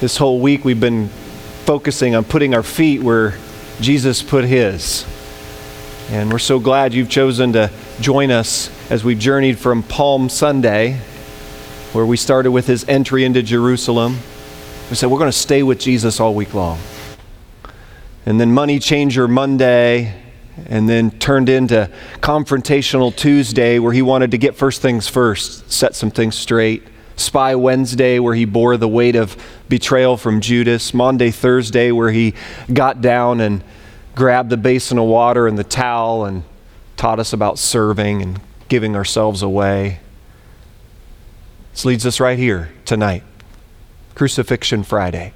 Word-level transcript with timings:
This 0.00 0.16
whole 0.16 0.38
week 0.38 0.64
we've 0.64 0.78
been 0.78 1.08
focusing 1.64 2.14
on 2.14 2.22
putting 2.22 2.54
our 2.54 2.62
feet 2.62 3.02
where 3.02 3.34
Jesus 3.80 4.22
put 4.22 4.44
his. 4.44 5.04
And 6.10 6.30
we're 6.30 6.38
so 6.38 6.60
glad 6.60 6.94
you've 6.94 7.08
chosen 7.08 7.52
to 7.54 7.68
join 8.00 8.30
us 8.30 8.70
as 8.92 9.02
we've 9.02 9.18
journeyed 9.18 9.58
from 9.58 9.82
Palm 9.82 10.28
Sunday, 10.28 11.00
where 11.92 12.06
we 12.06 12.16
started 12.16 12.52
with 12.52 12.68
his 12.68 12.88
entry 12.88 13.24
into 13.24 13.42
Jerusalem. 13.42 14.18
We 14.88 14.94
said 14.94 15.10
we're 15.10 15.18
going 15.18 15.32
to 15.32 15.36
stay 15.36 15.64
with 15.64 15.80
Jesus 15.80 16.20
all 16.20 16.32
week 16.32 16.54
long. 16.54 16.78
And 18.24 18.40
then 18.40 18.52
Money 18.52 18.78
Changer 18.78 19.26
Monday, 19.26 20.14
and 20.66 20.88
then 20.88 21.10
turned 21.10 21.48
into 21.48 21.90
Confrontational 22.20 23.14
Tuesday, 23.16 23.80
where 23.80 23.92
he 23.92 24.02
wanted 24.02 24.30
to 24.30 24.38
get 24.38 24.54
first 24.54 24.80
things 24.80 25.08
first, 25.08 25.72
set 25.72 25.96
some 25.96 26.12
things 26.12 26.36
straight. 26.36 26.84
Spy 27.16 27.56
Wednesday, 27.56 28.20
where 28.20 28.34
he 28.34 28.44
bore 28.44 28.76
the 28.76 28.86
weight 28.86 29.16
of 29.16 29.36
betrayal 29.68 30.16
from 30.16 30.40
Judas. 30.40 30.94
Maundy, 30.94 31.30
Thursday, 31.30 31.90
where 31.90 32.10
he 32.10 32.34
got 32.72 33.00
down 33.00 33.40
and 33.40 33.62
grabbed 34.14 34.50
the 34.50 34.56
basin 34.56 34.98
of 34.98 35.06
water 35.06 35.46
and 35.46 35.58
the 35.58 35.64
towel 35.64 36.24
and 36.24 36.42
taught 36.96 37.20
us 37.20 37.32
about 37.32 37.58
serving 37.58 38.20
and 38.22 38.40
giving 38.68 38.96
ourselves 38.96 39.42
away. 39.42 40.00
This 41.72 41.84
leads 41.84 42.04
us 42.04 42.18
right 42.18 42.38
here 42.38 42.70
tonight 42.84 43.22
Crucifixion 44.14 44.82
Friday. 44.82 45.32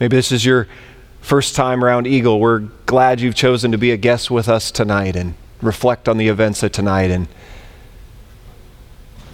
Maybe 0.00 0.16
this 0.16 0.32
is 0.32 0.44
your 0.44 0.66
first 1.20 1.54
time 1.54 1.84
around 1.84 2.06
Eagle. 2.06 2.40
We're 2.40 2.60
glad 2.86 3.20
you've 3.20 3.34
chosen 3.34 3.72
to 3.72 3.78
be 3.78 3.90
a 3.90 3.96
guest 3.96 4.30
with 4.30 4.48
us 4.48 4.70
tonight 4.70 5.16
and 5.16 5.34
reflect 5.60 6.08
on 6.08 6.16
the 6.16 6.28
events 6.28 6.62
of 6.62 6.72
tonight 6.72 7.10
and 7.10 7.28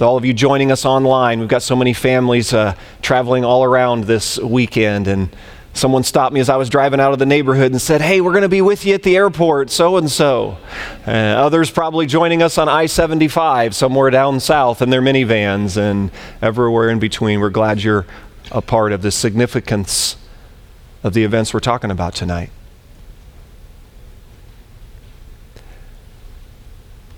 all 0.02 0.16
of 0.16 0.24
you 0.24 0.32
joining 0.32 0.72
us 0.72 0.84
online. 0.84 1.40
We've 1.40 1.48
got 1.48 1.62
so 1.62 1.76
many 1.76 1.92
families 1.92 2.52
uh, 2.52 2.74
traveling 3.02 3.44
all 3.44 3.64
around 3.64 4.04
this 4.04 4.38
weekend. 4.38 5.08
And 5.08 5.34
someone 5.72 6.02
stopped 6.02 6.32
me 6.32 6.40
as 6.40 6.48
I 6.48 6.56
was 6.56 6.68
driving 6.68 7.00
out 7.00 7.12
of 7.12 7.18
the 7.18 7.26
neighborhood 7.26 7.72
and 7.72 7.80
said, 7.80 8.00
Hey, 8.00 8.20
we're 8.20 8.32
going 8.32 8.42
to 8.42 8.48
be 8.48 8.62
with 8.62 8.84
you 8.84 8.94
at 8.94 9.02
the 9.02 9.16
airport, 9.16 9.70
so 9.70 9.96
and 9.96 10.10
so. 10.10 10.56
Others 11.06 11.70
probably 11.70 12.06
joining 12.06 12.42
us 12.42 12.58
on 12.58 12.68
I 12.68 12.86
75 12.86 13.74
somewhere 13.74 14.10
down 14.10 14.40
south 14.40 14.82
in 14.82 14.90
their 14.90 15.02
minivans 15.02 15.76
and 15.76 16.10
everywhere 16.42 16.90
in 16.90 16.98
between. 16.98 17.40
We're 17.40 17.50
glad 17.50 17.82
you're 17.82 18.06
a 18.50 18.62
part 18.62 18.92
of 18.92 19.02
the 19.02 19.10
significance 19.10 20.16
of 21.02 21.14
the 21.14 21.24
events 21.24 21.54
we're 21.54 21.60
talking 21.60 21.90
about 21.90 22.14
tonight. 22.14 22.50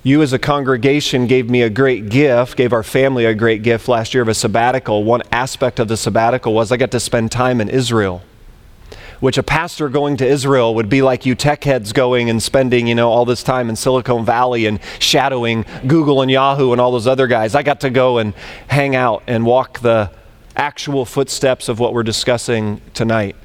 You, 0.05 0.21
as 0.21 0.33
a 0.33 0.39
congregation, 0.39 1.29
gave 1.29 1.49
me 1.49 1.63
a 1.63 1.71
great 1.71 2.09
gift, 2.09 2.57
gave 2.57 2.73
our 2.73 2.83
family 2.83 3.25
a 3.25 3.35
great 3.35 3.63
gift 3.63 3.87
last 3.87 4.13
year 4.13 4.23
of 4.23 4.29
a 4.29 4.35
sabbatical. 4.35 5.05
One 5.05 5.23
aspect 5.31 5.79
of 5.79 5.87
the 5.87 5.97
sabbatical 5.97 6.53
was 6.53 6.73
I 6.73 6.77
got 6.77 6.91
to 6.91 6.99
spend 6.99 7.31
time 7.31 7.61
in 7.61 7.69
Israel, 7.69 8.21
which 9.21 9.39
a 9.39 9.45
pastor 9.45 9.89
going 9.89 10.17
to 10.17 10.27
Israel 10.27 10.75
would 10.75 10.89
be 10.89 11.03
like 11.03 11.25
you 11.25 11.37
tech 11.37 11.63
heads 11.63 11.93
going 11.93 12.31
and 12.31 12.43
spending, 12.43 12.89
you 12.89 12.97
know, 12.97 13.11
all 13.11 13.25
this 13.25 13.45
time 13.45 13.69
in 13.69 13.77
Silicon 13.77 14.25
Valley 14.25 14.67
and 14.67 14.81
shadowing 14.99 15.65
Google 15.87 16.21
and 16.21 16.31
Yahoo 16.33 16.73
and 16.73 16.81
all 16.81 16.91
those 16.91 17.07
other 17.07 17.29
guys. 17.29 17.55
I 17.55 17.63
got 17.63 17.83
to 17.83 17.91
go 17.91 18.19
and 18.19 18.35
hang 18.67 18.97
out 18.97 19.23
and 19.29 19.47
walk 19.47 19.79
the 19.79 20.11
actual 20.57 21.05
footsteps 21.05 21.69
of 21.69 21.79
what 21.79 21.95
we're 21.95 22.03
discussing 22.03 22.81
tonight. 22.93 23.37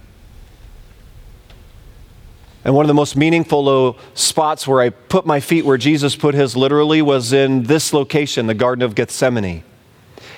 And 2.68 2.76
one 2.76 2.84
of 2.84 2.90
the 2.90 2.94
most 2.94 3.16
meaningful 3.16 3.98
spots 4.14 4.68
where 4.68 4.82
I 4.82 4.90
put 4.90 5.26
my 5.26 5.40
feet 5.40 5.64
where 5.64 5.78
Jesus 5.78 6.18
put 6.18 6.36
his 6.36 6.58
literally 6.58 7.02
was 7.02 7.32
in 7.32 7.64
this 7.64 7.94
location, 7.94 8.46
the 8.46 8.54
Garden 8.54 8.84
of 8.84 8.94
Gethsemane. 8.94 9.64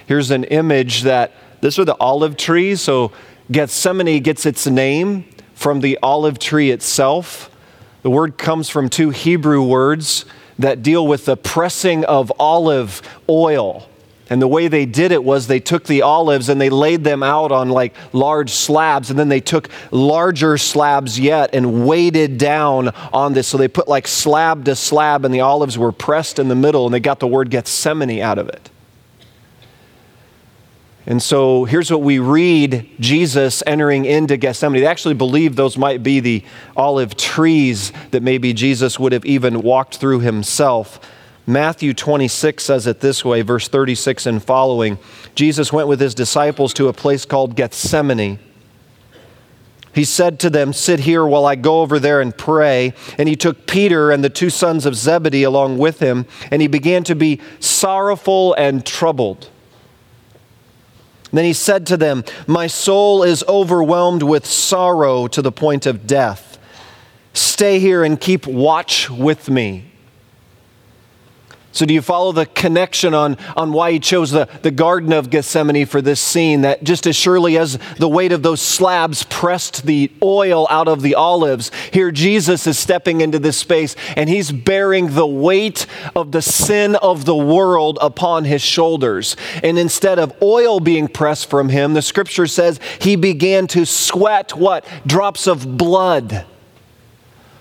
Here's 0.06 0.30
an 0.30 0.44
image 0.44 1.02
that 1.02 1.34
this 1.62 1.80
are 1.80 1.86
the 1.86 1.98
olive 2.00 2.38
trees. 2.38 2.82
So 2.82 3.14
Gethsemane 3.52 4.22
gets 4.22 4.46
its 4.46 4.68
name 4.68 5.26
from 5.56 5.80
the 5.80 5.98
olive 6.04 6.38
tree 6.38 6.70
itself. 6.70 7.50
The 8.04 8.12
word 8.12 8.38
comes 8.38 8.70
from 8.70 8.90
two 8.90 9.10
Hebrew 9.10 9.64
words 9.64 10.26
that 10.60 10.84
deal 10.84 11.08
with 11.08 11.26
the 11.26 11.36
pressing 11.36 12.06
of 12.06 12.32
olive 12.38 13.02
oil. 13.28 13.90
And 14.30 14.42
the 14.42 14.48
way 14.48 14.68
they 14.68 14.86
did 14.86 15.12
it 15.12 15.24
was 15.24 15.48
they 15.48 15.60
took 15.60 15.86
the 15.86 16.04
olives 16.04 16.50
and 16.50 16.62
they 16.62 16.70
laid 16.70 17.04
them 17.04 17.24
out 17.24 17.52
on 17.52 17.70
like 17.70 17.96
large 18.14 18.52
slabs, 18.52 19.10
and 19.10 19.18
then 19.18 19.30
they 19.30 19.42
took 19.42 19.70
larger 19.92 20.58
slabs 20.58 21.20
yet 21.20 21.50
and 21.54 21.88
weighted 21.88 22.38
down 22.38 22.90
on 23.12 23.34
this. 23.34 23.48
So 23.48 23.58
they 23.58 23.68
put 23.68 23.88
like 23.88 24.08
slab 24.08 24.66
to 24.66 24.76
slab, 24.76 25.26
and 25.26 25.34
the 25.34 25.42
olives 25.42 25.78
were 25.78 25.92
pressed 25.92 26.38
in 26.38 26.48
the 26.48 26.56
middle, 26.56 26.86
and 26.86 26.94
they 26.94 27.00
got 27.00 27.20
the 27.20 27.28
word 27.28 27.50
Gethsemane 27.50 28.22
out 28.22 28.38
of 28.38 28.50
it. 28.50 28.70
And 31.08 31.24
so 31.24 31.66
here's 31.66 31.90
what 31.90 32.04
we 32.04 32.20
read 32.20 32.88
Jesus 33.00 33.64
entering 33.66 34.06
into 34.06 34.38
Gethsemane. 34.38 34.82
They 34.82 34.88
actually 34.88 35.16
believe 35.16 35.56
those 35.56 35.76
might 35.76 36.04
be 36.04 36.20
the 36.20 36.46
olive 36.78 37.18
trees 37.18 37.92
that 38.12 38.22
maybe 38.22 38.54
Jesus 38.54 39.00
would 39.00 39.12
have 39.12 39.26
even 39.26 39.64
walked 39.64 39.98
through 39.98 40.20
himself. 40.20 41.00
Matthew 41.48 41.94
26 41.94 42.64
says 42.64 42.86
it 42.86 43.00
this 43.00 43.26
way, 43.26 43.42
verse 43.42 43.68
36 43.68 44.26
and 44.26 44.44
following. 44.44 45.00
Jesus 45.34 45.74
went 45.74 45.88
with 45.88 46.00
his 46.00 46.14
disciples 46.14 46.74
to 46.76 46.88
a 46.88 46.94
place 46.94 47.26
called 47.26 47.56
Gethsemane. 47.56 48.40
He 49.94 50.06
said 50.06 50.40
to 50.42 50.50
them, 50.50 50.72
Sit 50.74 51.02
here 51.02 51.26
while 51.26 51.46
I 51.46 51.56
go 51.56 51.82
over 51.82 52.00
there 52.00 52.22
and 52.22 52.38
pray. 52.38 52.94
And 53.18 53.28
he 53.28 53.36
took 53.36 53.66
Peter 53.66 54.12
and 54.12 54.24
the 54.24 54.30
two 54.30 54.50
sons 54.50 54.86
of 54.86 54.96
Zebedee 54.96 55.44
along 55.44 55.78
with 55.78 56.00
him, 56.00 56.26
and 56.52 56.62
he 56.62 56.68
began 56.68 57.04
to 57.06 57.16
be 57.16 57.42
sorrowful 57.60 58.54
and 58.54 58.86
troubled. 58.86 59.50
Then 61.32 61.46
he 61.46 61.54
said 61.54 61.86
to 61.88 61.98
them, 61.98 62.24
My 62.48 62.68
soul 62.68 63.24
is 63.24 63.44
overwhelmed 63.48 64.24
with 64.24 64.46
sorrow 64.46 65.28
to 65.28 65.42
the 65.42 65.52
point 65.52 65.86
of 65.86 66.08
death. 66.08 66.58
Stay 67.34 67.80
here 67.80 68.04
and 68.04 68.20
keep 68.20 68.48
watch 68.48 69.10
with 69.10 69.50
me. 69.50 69.92
So, 71.72 71.86
do 71.86 71.94
you 71.94 72.02
follow 72.02 72.32
the 72.32 72.48
connection 72.48 73.14
on, 73.14 73.38
on 73.56 73.72
why 73.72 73.92
he 73.92 74.00
chose 74.00 74.32
the, 74.32 74.50
the 74.64 74.72
Garden 74.72 75.14
of 75.14 75.30
Gethsemane 75.30 75.86
for 75.86 76.02
this 76.02 76.20
scene? 76.20 76.62
That 76.62 76.84
just 76.84 77.06
as 77.06 77.16
surely 77.16 77.60
as 77.60 77.78
the 77.98 78.10
weight 78.10 78.32
of 78.32 78.42
those 78.42 78.60
slabs 78.60 79.24
pressed 79.24 79.86
the 79.86 80.12
oil 80.24 80.66
out 80.72 80.88
of 80.88 81.04
the 81.04 81.14
olives, 81.14 81.70
here 81.94 82.12
Jesus 82.12 82.66
is 82.66 82.80
stepping 82.80 83.22
into 83.22 83.38
this 83.38 83.58
space 83.58 83.96
and 84.18 84.30
he's 84.30 84.52
bearing 84.52 85.14
the 85.14 85.28
weight 85.28 85.86
of 86.16 86.32
the 86.32 86.42
sin 86.42 86.96
of 86.96 87.26
the 87.26 87.36
world 87.36 88.00
upon 88.02 88.46
his 88.46 88.64
shoulders. 88.64 89.36
And 89.62 89.78
instead 89.78 90.18
of 90.18 90.34
oil 90.42 90.80
being 90.80 91.08
pressed 91.08 91.52
from 91.52 91.70
him, 91.70 91.94
the 91.94 92.02
scripture 92.02 92.48
says 92.48 92.80
he 93.00 93.16
began 93.16 93.68
to 93.68 93.86
sweat 93.86 94.56
what? 94.56 94.86
Drops 95.06 95.46
of 95.46 95.78
blood. 95.78 96.46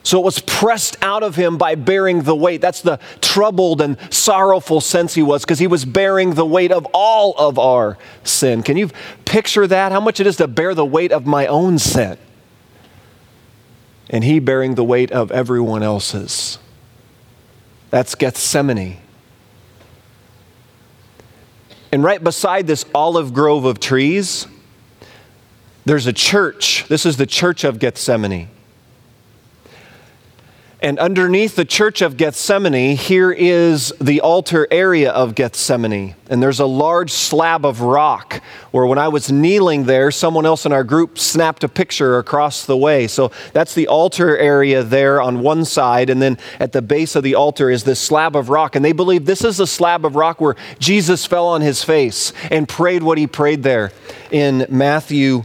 So 0.03 0.19
it 0.19 0.25
was 0.25 0.39
pressed 0.39 0.97
out 1.03 1.23
of 1.23 1.37
him 1.37 1.59
by 1.59 1.75
bearing 1.75 2.23
the 2.23 2.35
weight. 2.35 2.61
That's 2.61 2.81
the 2.81 2.99
troubled 3.21 3.81
and 3.81 3.99
sorrowful 4.13 4.81
sense 4.81 5.15
he 5.15 5.23
was 5.23 5.45
because 5.45 5.59
he 5.59 5.67
was 5.67 5.85
bearing 5.85 6.35
the 6.35 6.47
weight 6.47 6.73
of 6.73 6.87
all 6.95 7.35
of 7.37 7.59
our 7.59 7.99
sin. 8.25 8.63
Can 8.63 8.77
you 8.77 8.91
picture 9.25 9.67
that? 9.67 9.93
How 9.93 10.01
much 10.01 10.21
it 10.21 10.27
is 10.27 10.37
to 10.37 10.49
bear 10.49 10.75
the 10.75 10.85
weight 10.85 11.13
of 11.13 11.27
my 11.27 11.47
own 11.47 11.79
sin? 11.79 12.17
And 14.09 14.25
he 14.25 14.39
bearing 14.39 14.77
the 14.77 14.85
weight 14.85 15.11
of 15.11 15.31
everyone 15.31 15.83
else's. 15.83 16.59
That's 17.91 18.15
Gethsemane. 18.15 18.99
And 21.91 22.03
right 22.03 22.23
beside 22.23 22.67
this 22.67 22.85
olive 22.95 23.33
grove 23.33 23.65
of 23.65 23.81
trees, 23.81 24.47
there's 25.85 26.07
a 26.07 26.13
church. 26.13 26.87
This 26.89 27.07
is 27.07 27.17
the 27.17 27.27
church 27.27 27.65
of 27.65 27.79
Gethsemane. 27.79 28.49
And 30.81 31.01
underneath 31.01 31.57
the 31.57 31.65
church 31.65 32.03
of 32.03 32.17
Gethsemane, 32.17 32.97
here 32.97 33.33
is 33.33 33.93
the 34.01 34.21
altar 34.21 34.69
area 34.71 35.11
of 35.11 35.35
Gethsemane. 35.35 36.15
And 36.31 36.41
there's 36.41 36.61
a 36.61 36.67
large 36.67 37.11
slab 37.11 37.67
of 37.67 37.81
rock 37.81 38.41
where 38.71 38.87
when 38.87 38.99
I 38.99 39.09
was 39.09 39.33
kneeling 39.33 39.85
there, 39.85 40.13
someone 40.13 40.47
else 40.47 40.67
in 40.67 40.73
our 40.73 40.85
group 40.85 41.19
snapped 41.19 41.65
a 41.65 41.69
picture 41.69 42.19
across 42.19 42.65
the 42.65 42.77
way. 42.77 43.09
So 43.09 43.33
that's 43.53 43.75
the 43.75 43.89
altar 43.89 44.39
area 44.39 44.85
there 44.85 45.21
on 45.21 45.41
one 45.41 45.65
side. 45.65 46.11
And 46.11 46.23
then 46.23 46.39
at 46.61 46.71
the 46.71 46.83
base 46.83 47.17
of 47.17 47.25
the 47.25 47.35
altar 47.35 47.71
is 47.71 47.83
this 47.83 47.99
slab 47.99 48.37
of 48.37 48.49
rock. 48.49 48.77
And 48.77 48.85
they 48.85 48.93
believe 48.93 49.27
this 49.27 49.43
is 49.43 49.57
the 49.57 49.67
slab 49.67 50.05
of 50.05 50.15
rock 50.15 50.41
where 50.41 50.55
Jesus 50.79 51.27
fell 51.27 51.49
on 51.49 51.61
his 51.61 51.83
face 51.83 52.33
and 52.53 52.69
prayed 52.69 53.03
what 53.03 53.19
he 53.19 53.27
prayed 53.27 53.65
there 53.65 53.91
in 54.31 54.65
Matthew 54.69 55.43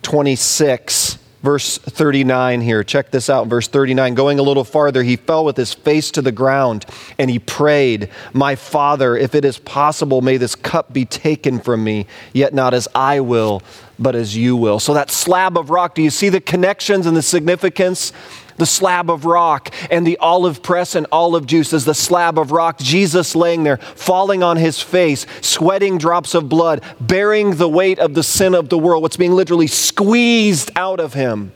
26 0.00 1.18
verse 1.42 1.78
39 1.78 2.60
here. 2.60 2.84
Check 2.84 3.10
this 3.10 3.28
out, 3.28 3.48
verse 3.48 3.68
39. 3.68 4.14
Going 4.14 4.38
a 4.38 4.42
little 4.42 4.64
farther, 4.64 5.02
he 5.02 5.16
fell 5.16 5.44
with 5.44 5.56
his 5.56 5.74
face 5.74 6.10
to 6.12 6.22
the 6.22 6.32
ground 6.32 6.86
and 7.18 7.30
he 7.30 7.38
prayed, 7.38 8.08
My 8.32 8.54
Father, 8.54 9.16
if 9.16 9.34
it 9.34 9.44
is 9.44 9.58
possible, 9.58 10.22
may 10.22 10.36
this 10.36 10.54
cup 10.54 10.92
be 10.92 11.04
taken 11.04 11.58
from 11.58 11.84
me, 11.84 12.06
yet 12.32 12.54
not 12.54 12.74
as 12.74 12.88
I 12.94 13.20
will, 13.20 13.62
but 13.98 14.14
as 14.14 14.36
you 14.36 14.56
will. 14.56 14.78
So, 14.80 14.94
that 14.94 15.10
slab 15.10 15.56
of 15.58 15.70
rock, 15.70 15.94
do 15.94 16.02
you 16.02 16.10
see 16.10 16.28
the 16.28 16.40
connections 16.40 17.06
and 17.06 17.16
the 17.16 17.22
significance? 17.22 18.12
The 18.56 18.66
slab 18.66 19.10
of 19.10 19.24
rock, 19.24 19.74
and 19.90 20.06
the 20.06 20.18
olive 20.18 20.62
press 20.62 20.94
and 20.94 21.06
olive 21.10 21.46
juice 21.46 21.72
the 21.72 21.94
slab 21.94 22.38
of 22.38 22.52
rock. 22.52 22.78
Jesus 22.78 23.34
laying 23.34 23.62
there, 23.62 23.78
falling 23.78 24.42
on 24.42 24.56
his 24.56 24.80
face, 24.80 25.26
sweating 25.40 25.98
drops 25.98 26.34
of 26.34 26.48
blood, 26.48 26.82
bearing 27.00 27.56
the 27.56 27.68
weight 27.68 27.98
of 27.98 28.14
the 28.14 28.22
sin 28.22 28.54
of 28.54 28.68
the 28.68 28.78
world, 28.78 29.02
what's 29.02 29.16
being 29.16 29.32
literally 29.32 29.66
squeezed 29.66 30.70
out 30.76 31.00
of 31.00 31.14
him. 31.14 31.52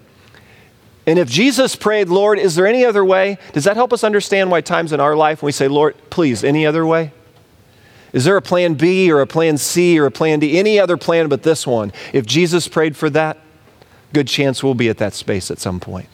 And 1.06 1.18
if 1.18 1.28
Jesus 1.28 1.76
prayed, 1.76 2.08
Lord, 2.08 2.38
is 2.38 2.56
there 2.56 2.66
any 2.66 2.84
other 2.84 3.04
way? 3.04 3.38
Does 3.52 3.64
that 3.64 3.76
help 3.76 3.92
us 3.92 4.02
understand 4.02 4.50
why 4.50 4.60
times 4.60 4.92
in 4.92 4.98
our 4.98 5.14
life 5.14 5.40
when 5.40 5.46
we 5.46 5.52
say, 5.52 5.68
Lord, 5.68 5.94
please, 6.10 6.42
any 6.42 6.66
other 6.66 6.84
way? 6.84 7.12
Is 8.12 8.24
there 8.24 8.36
a 8.36 8.42
plan 8.42 8.74
B 8.74 9.12
or 9.12 9.20
a 9.20 9.26
plan 9.26 9.58
C 9.58 9.98
or 10.00 10.06
a 10.06 10.10
plan 10.10 10.40
D? 10.40 10.58
Any 10.58 10.80
other 10.80 10.96
plan 10.96 11.28
but 11.28 11.42
this 11.42 11.66
one? 11.66 11.92
If 12.12 12.26
Jesus 12.26 12.66
prayed 12.66 12.96
for 12.96 13.10
that, 13.10 13.38
good 14.12 14.26
chance 14.26 14.64
we'll 14.64 14.74
be 14.74 14.88
at 14.88 14.98
that 14.98 15.12
space 15.14 15.50
at 15.50 15.58
some 15.58 15.78
point. 15.78 16.08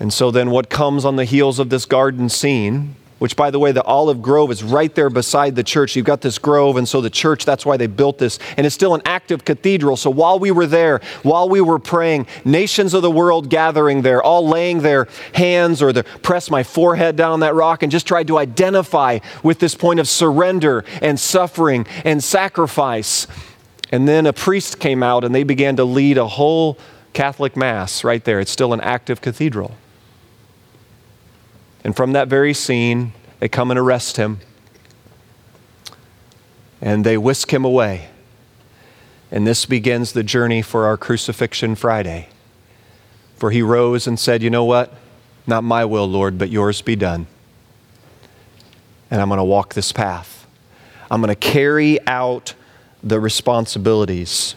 And 0.00 0.12
so 0.12 0.30
then, 0.30 0.50
what 0.50 0.70
comes 0.70 1.04
on 1.04 1.16
the 1.16 1.24
heels 1.24 1.58
of 1.58 1.70
this 1.70 1.84
garden 1.84 2.28
scene 2.28 2.94
which, 3.18 3.34
by 3.34 3.50
the 3.50 3.58
way, 3.58 3.72
the 3.72 3.82
olive 3.82 4.22
grove 4.22 4.50
is 4.50 4.62
right 4.62 4.94
there 4.94 5.10
beside 5.10 5.56
the 5.56 5.64
church. 5.64 5.96
You've 5.96 6.06
got 6.06 6.20
this 6.20 6.38
grove, 6.38 6.76
and 6.76 6.88
so 6.88 7.00
the 7.00 7.10
church, 7.10 7.44
that's 7.44 7.66
why 7.66 7.76
they 7.76 7.88
built 7.88 8.18
this. 8.18 8.38
And 8.56 8.64
it's 8.64 8.74
still 8.74 8.94
an 8.94 9.02
active 9.04 9.44
cathedral. 9.44 9.96
So 9.96 10.10
while 10.10 10.38
we 10.38 10.50
were 10.50 10.66
there, 10.66 11.00
while 11.22 11.48
we 11.48 11.60
were 11.60 11.80
praying, 11.80 12.26
nations 12.44 12.94
of 12.94 13.02
the 13.02 13.10
world 13.10 13.50
gathering 13.50 14.02
there, 14.02 14.22
all 14.22 14.48
laying 14.48 14.80
their 14.80 15.08
hands 15.34 15.82
or 15.82 15.92
the, 15.92 16.04
press 16.04 16.50
my 16.50 16.62
forehead 16.62 17.16
down 17.16 17.32
on 17.32 17.40
that 17.40 17.54
rock 17.54 17.82
and 17.82 17.90
just 17.90 18.06
tried 18.06 18.28
to 18.28 18.38
identify 18.38 19.18
with 19.42 19.58
this 19.58 19.74
point 19.74 19.98
of 19.98 20.08
surrender 20.08 20.84
and 21.02 21.18
suffering 21.18 21.86
and 22.04 22.22
sacrifice. 22.22 23.26
And 23.90 24.06
then 24.06 24.26
a 24.26 24.32
priest 24.32 24.78
came 24.78 25.02
out 25.02 25.24
and 25.24 25.34
they 25.34 25.42
began 25.42 25.76
to 25.76 25.84
lead 25.84 26.18
a 26.18 26.28
whole 26.28 26.78
Catholic 27.14 27.56
Mass 27.56 28.04
right 28.04 28.22
there. 28.22 28.38
It's 28.38 28.50
still 28.50 28.72
an 28.72 28.80
active 28.80 29.20
cathedral. 29.20 29.74
And 31.84 31.96
from 31.96 32.12
that 32.12 32.28
very 32.28 32.54
scene, 32.54 33.12
they 33.40 33.48
come 33.48 33.70
and 33.70 33.78
arrest 33.78 34.16
him. 34.16 34.40
And 36.80 37.04
they 37.04 37.16
whisk 37.16 37.52
him 37.52 37.64
away. 37.64 38.08
And 39.30 39.46
this 39.46 39.66
begins 39.66 40.12
the 40.12 40.22
journey 40.22 40.62
for 40.62 40.86
our 40.86 40.96
crucifixion 40.96 41.74
Friday. 41.74 42.28
For 43.36 43.50
he 43.50 43.62
rose 43.62 44.06
and 44.06 44.18
said, 44.18 44.42
You 44.42 44.50
know 44.50 44.64
what? 44.64 44.92
Not 45.46 45.64
my 45.64 45.84
will, 45.84 46.06
Lord, 46.06 46.38
but 46.38 46.50
yours 46.50 46.82
be 46.82 46.96
done. 46.96 47.26
And 49.10 49.20
I'm 49.20 49.28
going 49.28 49.38
to 49.38 49.44
walk 49.44 49.74
this 49.74 49.92
path. 49.92 50.46
I'm 51.10 51.20
going 51.20 51.34
to 51.34 51.34
carry 51.34 51.98
out 52.06 52.54
the 53.02 53.20
responsibilities 53.20 54.54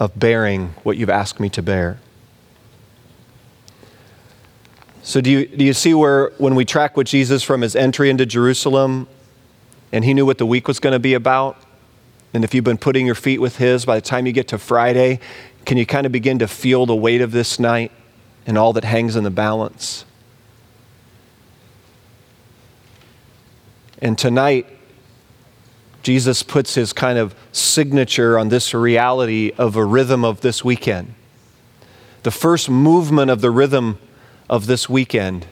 of 0.00 0.18
bearing 0.18 0.74
what 0.82 0.96
you've 0.96 1.10
asked 1.10 1.40
me 1.40 1.48
to 1.50 1.62
bear. 1.62 1.98
So, 5.08 5.22
do 5.22 5.30
you, 5.30 5.46
do 5.46 5.64
you 5.64 5.72
see 5.72 5.94
where, 5.94 6.32
when 6.36 6.54
we 6.54 6.66
track 6.66 6.94
with 6.94 7.06
Jesus 7.06 7.42
from 7.42 7.62
his 7.62 7.74
entry 7.74 8.10
into 8.10 8.26
Jerusalem, 8.26 9.08
and 9.90 10.04
he 10.04 10.12
knew 10.12 10.26
what 10.26 10.36
the 10.36 10.44
week 10.44 10.68
was 10.68 10.80
going 10.80 10.92
to 10.92 10.98
be 10.98 11.14
about? 11.14 11.56
And 12.34 12.44
if 12.44 12.52
you've 12.52 12.62
been 12.62 12.76
putting 12.76 13.06
your 13.06 13.14
feet 13.14 13.40
with 13.40 13.56
his, 13.56 13.86
by 13.86 13.94
the 13.94 14.02
time 14.02 14.26
you 14.26 14.32
get 14.32 14.48
to 14.48 14.58
Friday, 14.58 15.20
can 15.64 15.78
you 15.78 15.86
kind 15.86 16.04
of 16.04 16.12
begin 16.12 16.40
to 16.40 16.46
feel 16.46 16.84
the 16.84 16.94
weight 16.94 17.22
of 17.22 17.32
this 17.32 17.58
night 17.58 17.90
and 18.46 18.58
all 18.58 18.74
that 18.74 18.84
hangs 18.84 19.16
in 19.16 19.24
the 19.24 19.30
balance? 19.30 20.04
And 24.02 24.18
tonight, 24.18 24.66
Jesus 26.02 26.42
puts 26.42 26.74
his 26.74 26.92
kind 26.92 27.18
of 27.18 27.34
signature 27.50 28.38
on 28.38 28.50
this 28.50 28.74
reality 28.74 29.52
of 29.56 29.74
a 29.74 29.84
rhythm 29.86 30.22
of 30.22 30.42
this 30.42 30.62
weekend. 30.62 31.14
The 32.24 32.30
first 32.30 32.68
movement 32.68 33.30
of 33.30 33.40
the 33.40 33.50
rhythm 33.50 33.98
of 34.48 34.66
this 34.66 34.88
weekend 34.88 35.46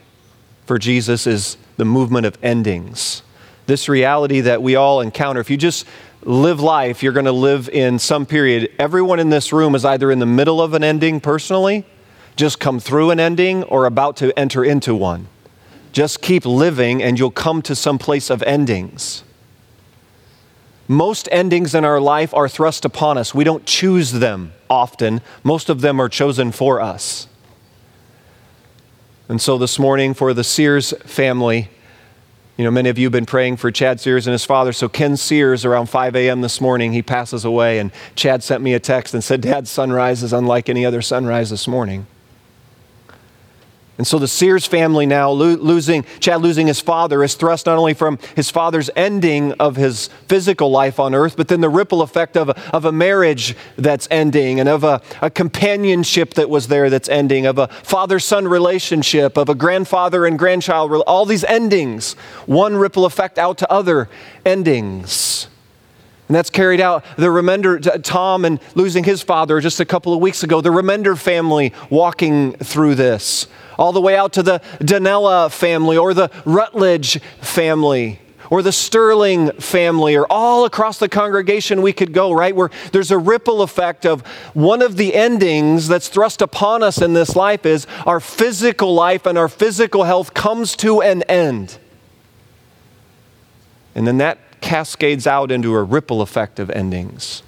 for 0.67 0.77
Jesus 0.77 1.25
is 1.25 1.57
the 1.77 1.85
movement 1.85 2.25
of 2.25 2.37
endings. 2.43 3.23
This 3.67 3.87
reality 3.87 4.41
that 4.41 4.61
we 4.61 4.75
all 4.75 4.99
encounter. 4.99 5.39
If 5.39 5.49
you 5.49 5.55
just 5.55 5.85
live 6.23 6.59
life, 6.59 7.01
you're 7.01 7.13
going 7.13 7.25
to 7.25 7.31
live 7.31 7.69
in 7.69 7.99
some 7.99 8.25
period. 8.25 8.69
Everyone 8.77 9.19
in 9.19 9.29
this 9.29 9.53
room 9.53 9.75
is 9.75 9.85
either 9.85 10.11
in 10.11 10.19
the 10.19 10.25
middle 10.25 10.61
of 10.61 10.73
an 10.73 10.83
ending 10.83 11.21
personally, 11.21 11.85
just 12.35 12.59
come 12.59 12.79
through 12.79 13.11
an 13.11 13.19
ending, 13.19 13.63
or 13.63 13.85
about 13.85 14.17
to 14.17 14.37
enter 14.37 14.63
into 14.63 14.93
one. 14.93 15.27
Just 15.93 16.21
keep 16.21 16.45
living 16.45 17.01
and 17.01 17.17
you'll 17.17 17.31
come 17.31 17.61
to 17.63 17.75
some 17.75 17.97
place 17.97 18.29
of 18.29 18.43
endings. 18.43 19.23
Most 20.89 21.27
endings 21.31 21.73
in 21.73 21.85
our 21.85 21.99
life 21.99 22.33
are 22.33 22.47
thrust 22.47 22.85
upon 22.85 23.17
us. 23.17 23.33
We 23.33 23.43
don't 23.43 23.65
choose 23.65 24.11
them 24.11 24.53
often, 24.69 25.21
most 25.43 25.69
of 25.69 25.79
them 25.79 25.99
are 25.99 26.09
chosen 26.09 26.51
for 26.51 26.81
us. 26.81 27.27
And 29.29 29.41
so 29.41 29.57
this 29.57 29.77
morning, 29.77 30.13
for 30.13 30.33
the 30.33 30.43
Sears 30.43 30.93
family, 30.99 31.69
you 32.55 32.63
know, 32.63 32.71
many 32.71 32.89
of 32.89 32.97
you 32.97 33.05
have 33.05 33.11
been 33.11 33.25
praying 33.25 33.57
for 33.57 33.71
Chad 33.71 33.99
Sears 33.99 34.25
and 34.25 34.31
his 34.31 34.45
father. 34.45 34.73
So 34.73 34.89
Ken 34.89 35.15
Sears, 35.15 35.63
around 35.63 35.87
5 35.87 36.15
a.m. 36.15 36.41
this 36.41 36.59
morning, 36.59 36.93
he 36.93 37.03
passes 37.03 37.45
away. 37.45 37.77
And 37.77 37.91
Chad 38.15 38.41
sent 38.41 38.63
me 38.63 38.73
a 38.73 38.79
text 38.79 39.13
and 39.13 39.23
said, 39.23 39.41
Dad's 39.41 39.69
sunrise 39.69 40.23
is 40.23 40.33
unlike 40.33 40.69
any 40.69 40.85
other 40.85 41.01
sunrise 41.01 41.49
this 41.49 41.67
morning. 41.67 42.07
And 43.97 44.05
so 44.05 44.19
the 44.19 44.27
Sears 44.27 44.67
family 44.67 45.07
now, 45.07 45.31
lo- 45.31 45.55
losing, 45.55 46.05
Chad 46.19 46.41
losing 46.41 46.67
his 46.67 46.79
father, 46.79 47.23
is 47.23 47.33
thrust 47.33 47.65
not 47.65 47.79
only 47.79 47.95
from 47.95 48.19
his 48.35 48.51
father's 48.51 48.91
ending 48.95 49.53
of 49.53 49.75
his 49.75 50.09
physical 50.27 50.69
life 50.69 50.99
on 50.99 51.15
earth, 51.15 51.35
but 51.35 51.47
then 51.47 51.61
the 51.61 51.69
ripple 51.69 52.03
effect 52.03 52.37
of 52.37 52.49
a, 52.49 52.75
of 52.75 52.85
a 52.85 52.91
marriage 52.91 53.55
that's 53.75 54.07
ending, 54.11 54.59
and 54.59 54.69
of 54.69 54.83
a, 54.83 55.01
a 55.21 55.31
companionship 55.31 56.35
that 56.35 56.47
was 56.49 56.67
there 56.67 56.91
that's 56.91 57.09
ending, 57.09 57.47
of 57.47 57.57
a 57.57 57.67
father 57.67 58.19
son 58.19 58.47
relationship, 58.47 59.35
of 59.35 59.49
a 59.49 59.55
grandfather 59.55 60.27
and 60.27 60.37
grandchild, 60.37 60.91
all 61.07 61.25
these 61.25 61.43
endings. 61.45 62.13
One 62.45 62.75
ripple 62.75 63.05
effect 63.05 63.39
out 63.39 63.57
to 63.59 63.71
other 63.71 64.09
endings. 64.45 65.47
And 66.27 66.35
that's 66.35 66.49
carried 66.49 66.81
out. 66.81 67.05
The 67.15 67.27
Remender, 67.27 68.03
Tom 68.03 68.43
and 68.43 68.59
losing 68.75 69.05
his 69.05 69.21
father 69.23 69.61
just 69.61 69.79
a 69.79 69.85
couple 69.85 70.13
of 70.13 70.19
weeks 70.19 70.43
ago, 70.43 70.59
the 70.59 70.69
Remender 70.69 71.17
family 71.17 71.73
walking 71.89 72.53
through 72.57 72.95
this 72.95 73.47
all 73.77 73.91
the 73.91 74.01
way 74.01 74.15
out 74.15 74.33
to 74.33 74.43
the 74.43 74.59
Danella 74.79 75.51
family 75.51 75.97
or 75.97 76.13
the 76.13 76.29
Rutledge 76.45 77.21
family 77.41 78.19
or 78.49 78.61
the 78.61 78.71
Sterling 78.71 79.51
family 79.53 80.15
or 80.15 80.25
all 80.29 80.65
across 80.65 80.99
the 80.99 81.09
congregation 81.09 81.81
we 81.81 81.93
could 81.93 82.13
go, 82.13 82.31
right? 82.31 82.55
Where 82.55 82.69
there's 82.91 83.11
a 83.11 83.17
ripple 83.17 83.61
effect 83.61 84.05
of 84.05 84.25
one 84.53 84.81
of 84.81 84.97
the 84.97 85.13
endings 85.13 85.87
that's 85.87 86.07
thrust 86.07 86.41
upon 86.41 86.83
us 86.83 87.01
in 87.01 87.13
this 87.13 87.35
life 87.35 87.65
is 87.65 87.87
our 88.05 88.19
physical 88.19 88.93
life 88.93 89.25
and 89.25 89.37
our 89.37 89.49
physical 89.49 90.03
health 90.03 90.33
comes 90.33 90.75
to 90.77 91.01
an 91.01 91.23
end. 91.23 91.77
And 93.95 94.07
then 94.07 94.17
that 94.19 94.39
cascades 94.61 95.27
out 95.27 95.51
into 95.51 95.73
a 95.73 95.83
ripple 95.83 96.21
effect 96.21 96.59
of 96.59 96.69
endings. 96.69 97.43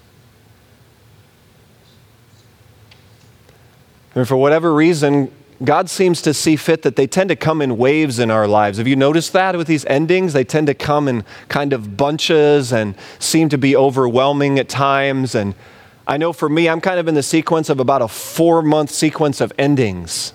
And 4.16 4.28
for 4.28 4.36
whatever 4.36 4.74
reason, 4.74 5.32
God 5.64 5.90
seems 5.90 6.22
to 6.22 6.34
see 6.34 6.56
fit 6.56 6.84
that 6.84 6.96
they 6.96 7.06
tend 7.06 7.30
to 7.30 7.36
come 7.36 7.62
in 7.62 7.78
waves 7.78 8.18
in 8.18 8.32
our 8.32 8.48
lives. 8.48 8.78
Have 8.78 8.88
you 8.88 8.96
noticed 8.96 9.34
that 9.34 9.58
with 9.58 9.68
these 9.68 9.86
endings? 9.86 10.32
They 10.32 10.46
tend 10.46 10.68
to 10.68 10.74
come 10.74 11.10
in 11.10 11.26
kind 11.50 11.74
of 11.74 11.98
bunches 11.98 12.72
and 12.72 12.96
seem 13.20 13.50
to 13.50 13.58
be 13.58 13.76
overwhelming 13.76 14.58
at 14.58 14.70
times. 14.70 15.36
And 15.36 15.56
I 16.08 16.16
know 16.16 16.32
for 16.32 16.48
me, 16.48 16.70
I'm 16.70 16.80
kind 16.80 16.98
of 16.98 17.10
in 17.10 17.16
the 17.16 17.24
sequence 17.24 17.70
of 17.70 17.82
about 17.82 18.02
a 18.02 18.08
four 18.08 18.62
month 18.62 18.90
sequence 18.90 19.42
of 19.42 19.52
endings. 19.58 20.32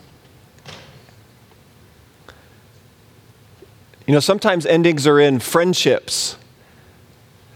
You 4.06 4.12
know, 4.12 4.20
sometimes 4.20 4.66
endings 4.66 5.06
are 5.06 5.18
in 5.18 5.40
friendships. 5.40 6.36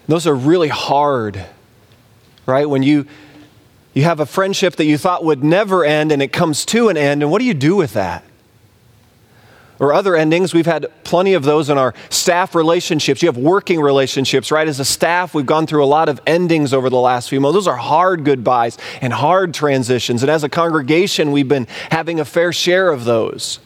Those 0.06 0.26
are 0.26 0.34
really 0.34 0.68
hard, 0.68 1.44
right? 2.46 2.66
When 2.66 2.82
you 2.82 3.06
you 3.95 4.04
have 4.04 4.21
a 4.21 4.26
friendship 4.26 4.76
that 4.76 4.85
you 4.85 4.99
thought 4.99 5.25
would 5.25 5.42
never 5.42 5.85
end 5.85 6.12
and 6.12 6.23
it 6.23 6.33
comes 6.33 6.64
to 6.66 6.88
an 6.88 6.97
end, 6.97 7.23
and 7.23 7.30
what 7.30 7.38
do 7.38 7.45
you 7.45 7.54
do 7.54 7.76
with 7.76 7.95
that? 7.95 8.25
Or 9.80 9.92
other 9.92 10.16
endings, 10.16 10.52
we've 10.52 10.66
had 10.66 10.87
plenty 11.04 11.35
of 11.35 11.45
those 11.45 11.71
in 11.71 11.78
our 11.78 11.95
staff 12.11 12.57
relationships. 12.57 13.23
You 13.23 13.28
have 13.28 13.37
working 13.37 13.80
relationships, 13.80 14.50
right? 14.50 14.66
As 14.66 14.80
a 14.80 14.85
staff, 14.85 15.35
we've 15.35 15.47
gone 15.47 15.68
through 15.68 15.85
a 15.85 15.87
lot 15.87 16.09
of 16.09 16.21
endings 16.26 16.75
over 16.75 16.90
the 16.90 16.99
last 16.99 17.28
few 17.28 17.40
months. 17.40 17.54
Those 17.54 17.68
are 17.68 17.76
hard 17.76 18.25
goodbyes 18.25 18.76
and 19.00 19.12
hard 19.12 19.54
transitions. 19.54 20.23
And 20.25 20.30
as 20.30 20.42
a 20.42 20.49
congregation, 20.49 21.30
we've 21.30 21.47
been 21.47 21.68
having 21.92 22.18
a 22.18 22.25
fair 22.25 22.52
share 22.52 22.90
of 22.90 23.04
those. 23.04 23.61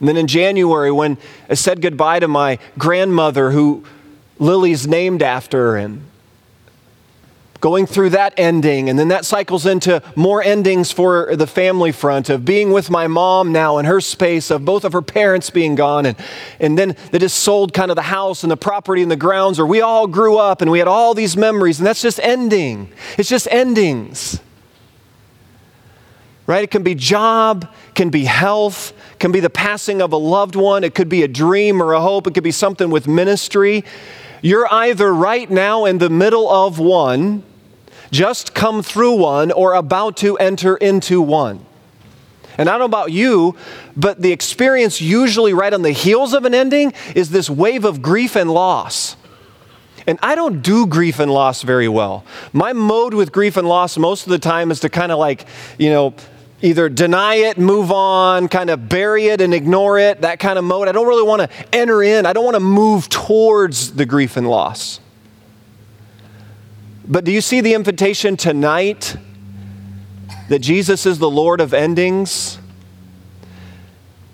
And 0.00 0.08
then 0.08 0.16
in 0.16 0.28
January, 0.28 0.90
when 0.90 1.18
I 1.50 1.54
said 1.54 1.82
goodbye 1.82 2.20
to 2.20 2.28
my 2.28 2.58
grandmother, 2.78 3.50
who 3.50 3.84
Lily's 4.38 4.86
named 4.86 5.22
after, 5.22 5.76
and 5.76 6.06
going 7.64 7.86
through 7.86 8.10
that 8.10 8.34
ending, 8.36 8.90
and 8.90 8.98
then 8.98 9.08
that 9.08 9.24
cycles 9.24 9.64
into 9.64 10.02
more 10.14 10.42
endings 10.42 10.92
for 10.92 11.34
the 11.34 11.46
family 11.46 11.90
front 11.90 12.28
of 12.28 12.44
being 12.44 12.72
with 12.72 12.90
my 12.90 13.06
mom 13.06 13.52
now 13.52 13.78
in 13.78 13.86
her 13.86 14.02
space, 14.02 14.50
of 14.50 14.66
both 14.66 14.84
of 14.84 14.92
her 14.92 15.00
parents 15.00 15.48
being 15.48 15.74
gone, 15.74 16.04
and, 16.04 16.14
and 16.60 16.76
then 16.78 16.94
they 17.10 17.18
just 17.18 17.38
sold 17.38 17.72
kind 17.72 17.90
of 17.90 17.94
the 17.94 18.02
house 18.02 18.44
and 18.44 18.50
the 18.50 18.56
property 18.58 19.00
and 19.00 19.10
the 19.10 19.16
grounds, 19.16 19.58
or 19.58 19.64
we 19.66 19.80
all 19.80 20.06
grew 20.06 20.36
up 20.36 20.60
and 20.60 20.70
we 20.70 20.78
had 20.78 20.86
all 20.86 21.14
these 21.14 21.38
memories, 21.38 21.78
and 21.78 21.86
that's 21.86 22.02
just 22.02 22.20
ending. 22.20 22.92
It's 23.16 23.30
just 23.30 23.48
endings. 23.50 24.38
Right? 26.46 26.64
It 26.64 26.70
can 26.70 26.82
be 26.82 26.94
job, 26.94 27.72
can 27.94 28.10
be 28.10 28.24
health, 28.24 28.92
can 29.18 29.32
be 29.32 29.40
the 29.40 29.48
passing 29.48 30.02
of 30.02 30.12
a 30.12 30.18
loved 30.18 30.54
one, 30.54 30.84
it 30.84 30.94
could 30.94 31.08
be 31.08 31.22
a 31.22 31.28
dream 31.28 31.82
or 31.82 31.94
a 31.94 32.00
hope, 32.02 32.26
it 32.26 32.34
could 32.34 32.44
be 32.44 32.50
something 32.50 32.90
with 32.90 33.08
ministry. 33.08 33.86
You're 34.42 34.70
either 34.70 35.14
right 35.14 35.50
now 35.50 35.86
in 35.86 35.96
the 35.96 36.10
middle 36.10 36.50
of 36.50 36.78
one 36.78 37.42
just 38.10 38.54
come 38.54 38.82
through 38.82 39.16
one 39.16 39.52
or 39.52 39.74
about 39.74 40.16
to 40.18 40.36
enter 40.38 40.76
into 40.76 41.20
one. 41.20 41.64
And 42.56 42.68
I 42.68 42.72
don't 42.72 42.80
know 42.80 42.84
about 42.84 43.10
you, 43.10 43.56
but 43.96 44.22
the 44.22 44.32
experience 44.32 45.00
usually 45.00 45.52
right 45.52 45.72
on 45.72 45.82
the 45.82 45.90
heels 45.90 46.34
of 46.34 46.44
an 46.44 46.54
ending 46.54 46.92
is 47.14 47.30
this 47.30 47.50
wave 47.50 47.84
of 47.84 48.00
grief 48.00 48.36
and 48.36 48.50
loss. 48.50 49.16
And 50.06 50.18
I 50.22 50.34
don't 50.34 50.62
do 50.62 50.86
grief 50.86 51.18
and 51.18 51.32
loss 51.32 51.62
very 51.62 51.88
well. 51.88 52.24
My 52.52 52.72
mode 52.72 53.14
with 53.14 53.32
grief 53.32 53.56
and 53.56 53.66
loss 53.66 53.96
most 53.96 54.26
of 54.26 54.30
the 54.30 54.38
time 54.38 54.70
is 54.70 54.80
to 54.80 54.88
kind 54.88 55.10
of 55.10 55.18
like, 55.18 55.46
you 55.78 55.90
know, 55.90 56.14
either 56.62 56.88
deny 56.88 57.36
it, 57.36 57.58
move 57.58 57.90
on, 57.90 58.48
kind 58.48 58.70
of 58.70 58.88
bury 58.88 59.26
it 59.26 59.40
and 59.40 59.52
ignore 59.52 59.98
it, 59.98 60.20
that 60.20 60.38
kind 60.38 60.58
of 60.58 60.64
mode. 60.64 60.88
I 60.88 60.92
don't 60.92 61.06
really 61.06 61.26
want 61.26 61.42
to 61.42 61.48
enter 61.74 62.02
in, 62.02 62.26
I 62.26 62.32
don't 62.32 62.44
want 62.44 62.54
to 62.54 62.60
move 62.60 63.08
towards 63.08 63.94
the 63.94 64.06
grief 64.06 64.36
and 64.36 64.48
loss. 64.48 65.00
But 67.06 67.24
do 67.24 67.32
you 67.32 67.40
see 67.40 67.60
the 67.60 67.74
invitation 67.74 68.36
tonight 68.36 69.16
that 70.48 70.60
Jesus 70.60 71.04
is 71.04 71.18
the 71.18 71.28
Lord 71.28 71.60
of 71.60 71.74
endings? 71.74 72.58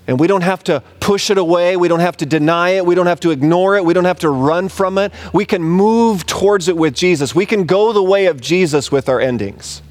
And 0.07 0.19
we 0.19 0.27
don't 0.27 0.43
have 0.43 0.63
to 0.65 0.83
push 0.99 1.31
it 1.31 1.39
away. 1.39 1.77
We 1.77 1.89
don't 1.89 2.01
have 2.01 2.17
to 2.19 2.27
deny 2.27 2.71
it. 2.71 2.87
We 2.87 2.95
don't 2.95 3.07
have 3.07 3.21
to 3.21 3.31
ignore 3.31 3.77
it. 3.77 3.85
We 3.85 3.95
don't 3.95 4.05
have 4.05 4.21
to 4.21 4.31
run 4.31 4.69
from 4.69 4.99
it. 4.99 5.13
We 5.33 5.45
can 5.45 5.63
move 5.63 6.27
towards 6.27 6.69
it 6.69 6.77
with 6.77 6.95
Jesus. 6.95 7.35
We 7.35 7.47
can 7.47 7.65
go 7.65 7.93
the 7.93 8.03
way 8.03 8.27
of 8.27 8.41
Jesus 8.41 8.91
with 8.93 9.09
our 9.09 9.21
endings. 9.21 9.83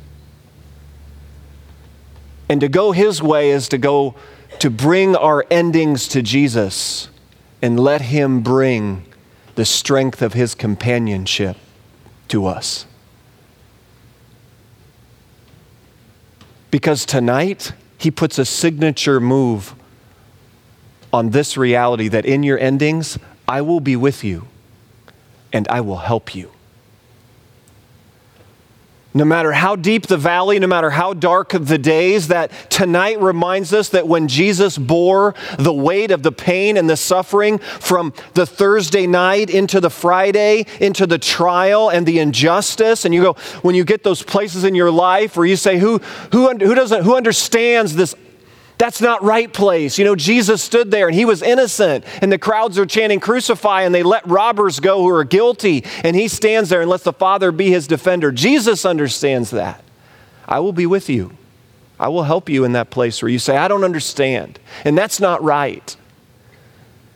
And 2.48 2.62
to 2.62 2.70
go 2.70 2.92
his 2.92 3.22
way 3.22 3.52
is 3.52 3.70
to 3.70 3.78
go 3.78 4.16
to 4.60 4.70
bring 4.70 5.16
our 5.16 5.46
endings 5.52 6.08
to 6.10 6.22
Jesus 6.22 7.10
and 7.62 7.80
let 7.80 8.02
him 8.02 8.42
bring 8.42 9.06
the 9.56 9.66
strength 9.66 10.22
of 10.22 10.34
his 10.34 10.56
companionship 10.56 11.58
to 12.30 12.46
us. 12.46 12.86
Because 16.72 17.06
tonight, 17.06 17.74
he 17.98 18.12
puts 18.12 18.40
a 18.40 18.46
signature 18.46 19.20
move 19.20 19.74
on 21.12 21.32
this 21.32 21.58
reality 21.58 22.08
that 22.08 22.26
in 22.26 22.44
your 22.44 22.60
endings, 22.60 23.18
I 23.48 23.62
will 23.62 23.80
be 23.80 23.96
with 23.96 24.24
you 24.24 24.48
and 25.52 25.68
I 25.68 25.82
will 25.82 25.98
help 25.98 26.36
you. 26.36 26.52
No 29.12 29.25
matter 29.25 29.51
how 29.51 29.75
deep 29.75 30.06
the 30.06 30.18
valley, 30.18 30.60
no 30.60 30.68
matter 30.68 30.92
how 30.92 31.13
dark 31.13 31.50
the 31.50 31.80
days, 31.80 32.28
that 32.28 32.51
tonight 32.70 33.20
reminds 33.20 33.74
us 33.74 33.89
that 33.89 34.08
when 34.08 34.28
Jesus 34.28 34.78
bore 34.78 35.34
the 35.58 35.74
weight 35.74 36.12
of 36.12 36.22
the 36.22 36.32
pain 36.32 36.78
and 36.78 36.88
the 36.88 36.96
suffering 36.96 37.58
from 37.58 38.13
the 38.36 38.46
Thursday 38.46 39.08
night 39.08 39.50
into 39.50 39.80
the 39.80 39.89
Friday, 39.89 40.68
into 40.80 41.08
the 41.08 41.18
trial 41.18 41.89
and 41.89 42.06
the 42.06 42.20
injustice, 42.20 43.04
and 43.04 43.13
you 43.16 43.22
go, 43.24 43.34
when 43.63 43.74
you 43.74 43.84
get 43.84 44.04
those 44.04 44.22
places 44.22 44.63
in 44.63 44.75
your 44.75 44.92
life 44.92 45.36
where 45.36 45.46
you 45.48 45.56
say, 45.56 45.80
who, 45.80 45.98
who, 46.32 46.48
who, 46.50 46.75
doesn't, 46.75 47.04
who 47.04 47.16
understands 47.16 47.96
this 47.96 48.13
that's 48.80 49.02
not 49.02 49.22
right 49.22 49.52
place. 49.52 50.00
You 50.00 50.06
know, 50.06 50.16
Jesus 50.16 50.64
stood 50.64 50.90
there 50.90 51.08
and 51.08 51.16
he 51.16 51.26
was 51.26 51.44
innocent, 51.44 52.06
and 52.22 52.32
the 52.32 52.40
crowds 52.40 52.80
are 52.80 52.86
chanting, 52.86 53.20
Crucify, 53.20 53.84
and 53.84 53.94
they 53.94 54.04
let 54.04 54.26
robbers 54.26 54.80
go 54.80 55.02
who 55.04 55.10
are 55.10 55.26
guilty, 55.26 55.84
and 56.04 56.16
he 56.16 56.28
stands 56.30 56.70
there 56.70 56.82
and 56.82 56.90
lets 56.90 57.04
the 57.04 57.14
Father 57.14 57.52
be 57.52 57.70
his 57.70 57.86
defender. 57.86 58.32
Jesus 58.32 58.86
understands 58.86 59.52
that. 59.52 59.84
I 60.48 60.62
will 60.62 60.74
be 60.74 60.86
with 60.86 61.10
you. 61.10 61.32
I 62.00 62.08
will 62.08 62.24
help 62.24 62.48
you 62.50 62.64
in 62.64 62.72
that 62.72 62.90
place 62.90 63.22
where 63.22 63.30
you 63.30 63.38
say, 63.38 63.58
I 63.58 63.68
don't 63.68 63.84
understand, 63.84 64.58
and 64.86 64.98
that's 64.98 65.20
not 65.20 65.44
right. 65.44 65.96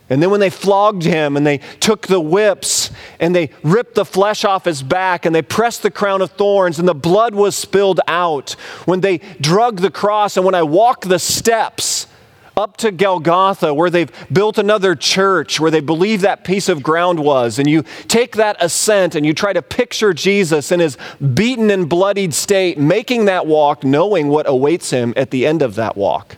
And 0.10 0.22
then 0.22 0.30
when 0.30 0.40
they 0.40 0.50
flogged 0.50 1.04
him 1.04 1.38
and 1.38 1.48
they 1.48 1.60
took 1.80 2.08
the 2.08 2.20
whips 2.20 2.92
and 3.20 3.36
they 3.36 3.50
ripped 3.64 3.96
the 3.96 4.06
flesh 4.06 4.44
off 4.44 4.66
his 4.66 4.84
back 4.84 5.26
and 5.26 5.34
they 5.34 5.42
pressed 5.42 5.82
the 5.82 5.92
crown 5.92 6.22
of 6.22 6.32
thorns 6.32 6.78
and 6.78 6.88
the 6.88 6.94
blood 6.94 7.34
was 7.34 7.56
spilled 7.56 8.02
out, 8.08 8.52
when 8.86 9.02
they 9.02 9.20
drug 9.40 9.80
the 9.80 9.92
cross 9.92 10.36
and 10.36 10.46
when 10.46 10.56
I 10.56 10.64
walk 10.64 11.06
the 11.06 11.20
steps 11.20 12.08
up 12.56 12.78
to 12.78 12.92
Golgotha 12.92 13.74
where 13.74 13.90
they've 13.90 14.12
built 14.32 14.58
another 14.58 14.96
church 14.96 15.60
where 15.60 15.72
they 15.72 15.80
believe 15.80 16.22
that 16.22 16.44
piece 16.44 16.70
of 16.70 16.84
ground 16.84 17.20
was, 17.20 17.58
and 17.58 17.68
you 17.68 17.84
take 18.08 18.36
that 18.36 18.58
ascent 18.60 19.16
and 19.16 19.26
you 19.26 19.34
try 19.34 19.54
to 19.54 19.62
picture 19.62 20.14
Jesus 20.14 20.72
in 20.72 20.80
his 20.80 20.98
beaten 21.34 21.72
and 21.72 21.90
bloodied 21.90 22.34
state 22.34 22.78
making 22.78 23.26
that 23.26 23.48
walk, 23.48 23.84
knowing 23.84 24.28
what 24.28 24.48
awaits 24.48 24.92
him 24.92 25.14
at 25.16 25.32
the 25.32 25.48
end 25.48 25.62
of 25.62 25.76
that 25.76 25.98
walk. 25.98 26.38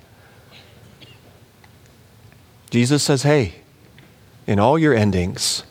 Jesus 2.76 3.04
says, 3.04 3.24
Hey, 3.24 3.56
in 4.46 4.60
all 4.60 4.78
your 4.78 4.94
endings, 4.94 5.64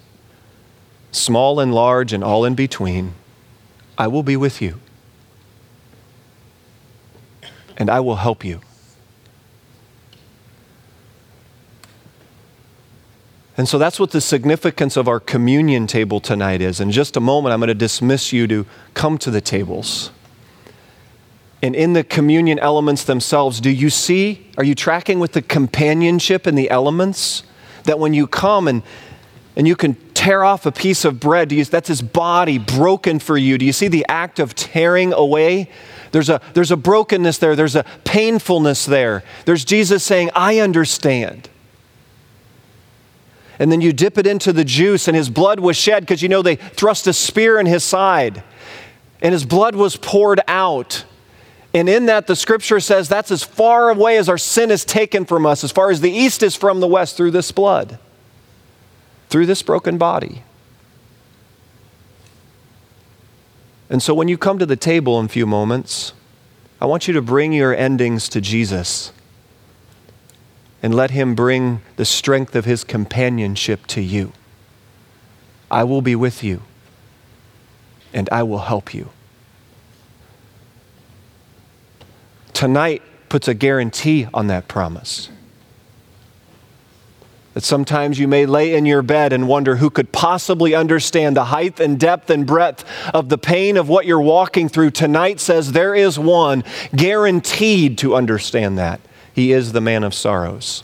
small 1.13 1.61
and 1.61 1.75
large 1.75 2.15
and 2.15 2.25
all 2.25 2.47
in 2.47 2.55
between, 2.55 3.13
I 3.99 4.07
will 4.07 4.23
be 4.23 4.39
with 4.39 4.63
you. 4.63 4.81
And 7.77 7.91
I 7.91 8.01
will 8.01 8.17
help 8.17 8.43
you. 8.43 8.63
And 13.59 13.69
so 13.69 13.77
that's 13.77 14.01
what 14.01 14.13
the 14.13 14.23
significance 14.23 14.97
of 14.97 15.07
our 15.07 15.21
communion 15.21 15.87
table 15.87 16.21
tonight 16.21 16.63
is. 16.63 16.81
In 16.81 16.91
just 16.91 17.19
a 17.19 17.21
moment, 17.21 17.53
I'm 17.53 17.61
going 17.61 17.69
to 17.69 17.75
dismiss 17.75 18.33
you 18.33 18.47
to 18.47 18.65
come 18.95 19.19
to 19.19 19.31
the 19.31 19.43
tables. 19.43 20.11
And 21.63 21.75
in 21.75 21.95
the 21.95 22.05
communion 22.05 22.59
elements 22.59 23.05
themselves, 23.05 23.61
do 23.61 23.71
you 23.71 23.89
see, 23.89 24.47
are 24.59 24.65
you 24.65 24.75
tracking 24.75 25.19
with 25.19 25.33
the 25.33 25.43
companionship 25.43 26.47
in 26.47 26.55
the 26.55 26.71
elements? 26.71 27.43
That 27.85 27.99
when 27.99 28.13
you 28.13 28.27
come 28.27 28.69
and, 28.69 28.83
and 29.57 29.67
you 29.67 29.77
can 29.77 29.95
tear 30.13 30.45
off 30.45 30.67
a 30.67 30.73
piece 30.73 31.05
of 31.05 31.21
bread, 31.21 31.53
you, 31.53 31.65
that's 31.65 31.89
his 31.89 32.03
body 32.03 32.59
broken 32.59 33.19
for 33.19 33.37
you. 33.37 33.57
Do 33.57 33.65
you 33.65 33.73
see 33.73 33.89
the 33.89 34.05
act 34.09 34.39
of 34.39 34.55
tearing 34.55 35.13
away? 35.13 35.71
There's 36.13 36.29
a, 36.29 36.41
there's 36.53 36.71
a 36.71 36.77
brokenness 36.77 37.39
there, 37.39 37.57
there's 37.57 37.77
a 37.77 37.85
painfulness 38.05 38.85
there. 38.85 39.23
There's 39.47 39.65
Jesus 39.65 40.05
saying, 40.05 40.31
I 40.35 40.61
understand. 40.61 41.49
And 43.59 43.71
then 43.71 43.81
you 43.81 43.93
dip 43.93 44.19
it 44.19 44.27
into 44.27 44.53
the 44.53 44.65
juice, 44.65 45.07
and 45.09 45.17
his 45.17 45.31
blood 45.31 45.61
was 45.61 45.77
shed 45.77 46.03
because 46.03 46.23
you 46.23 46.29
know 46.29 46.43
they 46.43 46.57
thrust 46.57 47.07
a 47.07 47.13
spear 47.13 47.59
in 47.59 47.67
his 47.67 47.85
side, 47.85 48.43
and 49.23 49.33
his 49.33 49.45
blood 49.45 49.77
was 49.77 49.97
poured 49.97 50.41
out. 50.49 51.05
And 51.75 51.89
in 51.89 52.07
that, 52.07 52.29
the 52.29 52.37
scripture 52.37 52.79
says 52.79 53.09
that's 53.09 53.33
as 53.33 53.43
far 53.43 53.91
away 53.91 54.17
as 54.17 54.29
our 54.29 54.39
sin 54.39 54.71
is 54.71 54.85
taken 54.85 55.25
from 55.25 55.45
us, 55.45 55.65
as 55.65 55.73
far 55.73 55.91
as 55.91 56.01
the 56.01 56.11
east 56.11 56.45
is 56.45 56.55
from 56.55 56.79
the 56.79 56.87
west, 56.87 57.17
through 57.17 57.33
this 57.33 57.51
blood, 57.51 57.99
through 59.29 59.47
this 59.47 59.61
broken 59.61 59.99
body. 59.99 60.45
And 63.91 64.01
so 64.01 64.15
when 64.15 64.29
you 64.29 64.39
come 64.39 64.61
to 64.61 64.67
the 64.67 64.77
table 64.77 65.19
in 65.19 65.27
a 65.27 65.29
few 65.29 65.47
moments, 65.47 66.13
I 66.81 66.87
want 66.87 67.09
you 67.09 67.15
to 67.15 67.23
bring 67.23 67.53
your 67.53 67.75
endings 67.75 68.29
to 68.31 68.41
Jesus 68.41 69.13
and 70.81 70.95
let 70.95 71.11
Him 71.11 71.35
bring 71.35 71.81
the 71.97 72.05
strength 72.05 72.55
of 72.55 72.67
His 72.67 72.85
companionship 72.85 73.87
to 73.89 74.01
you. 74.01 74.33
I 75.71 75.83
will 75.83 76.03
be 76.03 76.15
with 76.15 76.45
you 76.45 76.63
and 78.13 78.29
I 78.31 78.45
will 78.45 78.61
help 78.61 78.95
you. 78.95 79.11
Tonight 82.55 83.03
puts 83.29 83.49
a 83.49 83.55
guarantee 83.55 84.27
on 84.33 84.47
that 84.47 84.69
promise. 84.69 85.29
That 87.55 87.63
sometimes 87.63 88.19
you 88.19 88.27
may 88.27 88.47
lay 88.47 88.75
in 88.75 88.85
your 88.85 89.03
bed 89.03 89.33
and 89.33 89.47
wonder 89.47 89.77
who 89.77 89.89
could 89.89 90.11
possibly 90.11 90.75
understand 90.75 91.37
the 91.37 91.45
height 91.45 91.79
and 91.79 92.01
depth 92.01 92.29
and 92.29 92.47
breadth 92.47 92.85
of 93.15 93.29
the 93.29 93.39
pain 93.39 93.77
of 93.77 93.89
what 93.89 94.07
you're 94.07 94.21
walking 94.21 94.69
through. 94.69 94.91
Tonight 94.91 95.39
says 95.39 95.71
there 95.71 95.95
is 95.95 96.19
one 96.19 96.65
guaranteed 96.95 97.97
to 97.99 98.17
understand 98.17 98.77
that. 98.79 99.01
He 99.33 99.53
is 99.53 99.73
the 99.73 99.81
man 99.81 100.03
of 100.03 100.15
sorrows. 100.15 100.83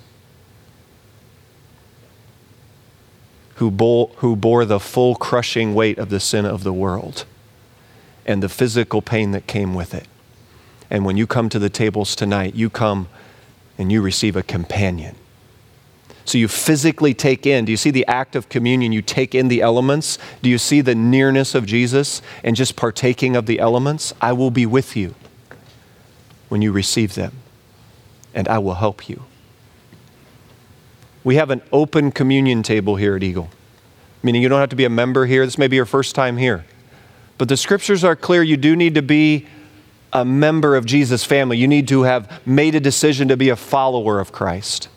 Who 3.56 3.70
bore, 3.70 4.10
who 4.16 4.36
bore 4.36 4.64
the 4.64 4.80
full 4.80 5.16
crushing 5.16 5.74
weight 5.74 5.98
of 5.98 6.08
the 6.08 6.20
sin 6.20 6.46
of 6.46 6.62
the 6.62 6.72
world 6.72 7.26
and 8.24 8.42
the 8.42 8.48
physical 8.48 9.02
pain 9.02 9.32
that 9.32 9.46
came 9.46 9.74
with 9.74 9.92
it. 9.92 10.06
And 10.90 11.04
when 11.04 11.16
you 11.16 11.26
come 11.26 11.48
to 11.50 11.58
the 11.58 11.70
tables 11.70 12.16
tonight, 12.16 12.54
you 12.54 12.68
come 12.68 13.08
and 13.78 13.90
you 13.92 14.02
receive 14.02 14.36
a 14.36 14.42
companion. 14.42 15.14
So 16.24 16.38
you 16.38 16.48
physically 16.48 17.14
take 17.14 17.46
in. 17.46 17.64
Do 17.64 17.72
you 17.72 17.76
see 17.76 17.90
the 17.90 18.06
act 18.06 18.36
of 18.36 18.48
communion? 18.48 18.92
You 18.92 19.02
take 19.02 19.34
in 19.34 19.48
the 19.48 19.62
elements. 19.62 20.18
Do 20.42 20.50
you 20.50 20.58
see 20.58 20.80
the 20.80 20.94
nearness 20.94 21.54
of 21.54 21.66
Jesus 21.66 22.22
and 22.44 22.54
just 22.54 22.76
partaking 22.76 23.36
of 23.36 23.46
the 23.46 23.58
elements? 23.58 24.12
I 24.20 24.32
will 24.32 24.50
be 24.50 24.66
with 24.66 24.96
you 24.96 25.14
when 26.48 26.62
you 26.62 26.72
receive 26.72 27.14
them, 27.14 27.32
and 28.34 28.48
I 28.48 28.58
will 28.58 28.74
help 28.74 29.08
you. 29.08 29.24
We 31.22 31.36
have 31.36 31.50
an 31.50 31.62
open 31.72 32.12
communion 32.12 32.62
table 32.62 32.96
here 32.96 33.16
at 33.16 33.22
Eagle, 33.22 33.50
meaning 34.22 34.42
you 34.42 34.48
don't 34.48 34.60
have 34.60 34.70
to 34.70 34.76
be 34.76 34.84
a 34.84 34.90
member 34.90 35.26
here. 35.26 35.44
This 35.44 35.58
may 35.58 35.68
be 35.68 35.76
your 35.76 35.86
first 35.86 36.14
time 36.14 36.36
here. 36.36 36.64
But 37.38 37.48
the 37.48 37.56
scriptures 37.56 38.04
are 38.04 38.16
clear. 38.16 38.42
You 38.42 38.56
do 38.56 38.76
need 38.76 38.94
to 38.94 39.02
be 39.02 39.46
a 40.12 40.24
member 40.24 40.76
of 40.76 40.86
Jesus' 40.86 41.24
family. 41.24 41.56
You 41.56 41.68
need 41.68 41.88
to 41.88 42.02
have 42.02 42.46
made 42.46 42.74
a 42.74 42.80
decision 42.80 43.28
to 43.28 43.36
be 43.36 43.48
a 43.48 43.56
follower 43.56 44.20
of 44.20 44.32
Christ. 44.32 44.88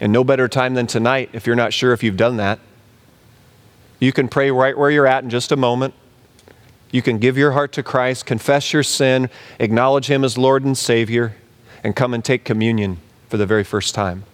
And 0.00 0.12
no 0.12 0.24
better 0.24 0.48
time 0.48 0.74
than 0.74 0.86
tonight 0.86 1.30
if 1.32 1.46
you're 1.46 1.56
not 1.56 1.72
sure 1.72 1.92
if 1.92 2.02
you've 2.02 2.16
done 2.16 2.36
that. 2.38 2.58
You 4.00 4.12
can 4.12 4.28
pray 4.28 4.50
right 4.50 4.76
where 4.76 4.90
you're 4.90 5.06
at 5.06 5.24
in 5.24 5.30
just 5.30 5.52
a 5.52 5.56
moment. 5.56 5.94
You 6.90 7.02
can 7.02 7.18
give 7.18 7.38
your 7.38 7.52
heart 7.52 7.72
to 7.72 7.82
Christ, 7.82 8.26
confess 8.26 8.72
your 8.72 8.82
sin, 8.82 9.30
acknowledge 9.58 10.06
Him 10.06 10.24
as 10.24 10.36
Lord 10.38 10.64
and 10.64 10.76
Savior, 10.76 11.34
and 11.82 11.96
come 11.96 12.14
and 12.14 12.24
take 12.24 12.44
communion 12.44 12.98
for 13.28 13.36
the 13.36 13.46
very 13.46 13.64
first 13.64 13.94
time. 13.94 14.24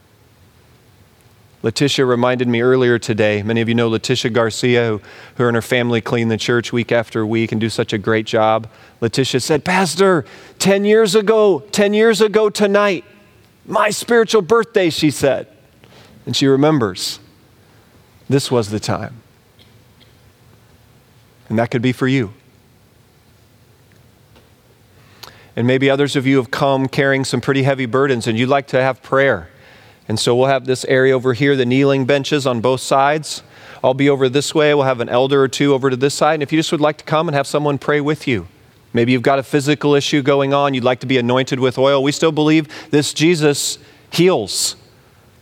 Letitia 1.63 2.07
reminded 2.07 2.49
me 2.49 2.63
earlier 2.63 2.99
today. 2.99 3.43
Many 3.43 3.61
of 3.61 3.69
you 3.69 3.75
know 3.75 3.89
Letitia 3.89 4.31
Garcia, 4.31 4.89
who 4.89 5.01
her 5.35 5.49
and 5.49 5.55
her 5.55 5.63
family 5.63 6.01
clean 6.01 6.29
the 6.29 6.39
church 6.39 6.73
week 6.73 6.91
after 6.91 7.27
week 7.27 7.53
and 7.53 7.61
do 7.61 7.69
such 7.69 7.93
a 7.93 7.99
great 7.99 8.25
job. 8.25 8.67
Letitia 9.03 9.41
said, 9.41 9.65
Pastor, 9.65 10.25
10 10.59 10.87
years 10.87 11.15
ago, 11.15 11.61
10 11.73 11.93
years 11.93 12.23
ago 12.23 12.49
tonight, 12.49 13.05
my 13.67 13.91
spiritual 13.91 14.41
birthday, 14.41 14.89
she 14.89 15.11
said. 15.11 15.49
And 16.25 16.35
she 16.35 16.47
remembers 16.47 17.21
this 18.29 18.51
was 18.51 18.71
the 18.71 18.81
time. 18.81 19.21
And 21.51 21.59
that 21.59 21.71
could 21.71 21.83
be 21.83 21.93
for 21.93 22.09
you. 22.09 22.33
And 25.57 25.67
maybe 25.67 25.91
others 25.91 26.17
of 26.17 26.27
you 26.27 26.37
have 26.37 26.51
come 26.51 26.89
carrying 26.89 27.25
some 27.25 27.41
pretty 27.41 27.65
heavy 27.65 27.87
burdens 27.87 28.27
and 28.27 28.39
you'd 28.39 28.49
like 28.49 28.69
to 28.69 28.81
have 28.81 29.03
prayer. 29.03 29.51
And 30.11 30.19
so 30.19 30.35
we'll 30.35 30.49
have 30.49 30.65
this 30.65 30.85
area 30.87 31.15
over 31.15 31.35
here, 31.35 31.55
the 31.55 31.65
kneeling 31.65 32.05
benches 32.05 32.45
on 32.45 32.61
both 32.61 32.81
sides. 32.81 33.45
I'll 33.85 33.95
be 33.95 34.11
over 34.11 34.29
this 34.29 34.53
way. 34.53 34.75
We'll 34.75 34.83
have 34.83 34.99
an 34.99 35.09
elder 35.09 35.41
or 35.41 35.47
two 35.47 35.73
over 35.73 35.89
to 35.89 35.95
this 35.95 36.15
side. 36.15 36.35
And 36.35 36.43
if 36.43 36.51
you 36.51 36.59
just 36.59 36.73
would 36.73 36.81
like 36.81 36.97
to 36.97 37.05
come 37.05 37.29
and 37.29 37.37
have 37.37 37.47
someone 37.47 37.79
pray 37.79 38.01
with 38.01 38.27
you, 38.27 38.49
maybe 38.93 39.13
you've 39.13 39.23
got 39.23 39.39
a 39.39 39.45
physical 39.45 39.95
issue 39.95 40.21
going 40.21 40.53
on, 40.53 40.75
you'd 40.75 40.83
like 40.83 40.99
to 40.99 41.07
be 41.07 41.17
anointed 41.17 41.61
with 41.61 41.79
oil. 41.79 42.03
We 42.03 42.11
still 42.11 42.33
believe 42.33 42.67
this 42.91 43.15
Jesus 43.15 43.79
heals 44.11 44.75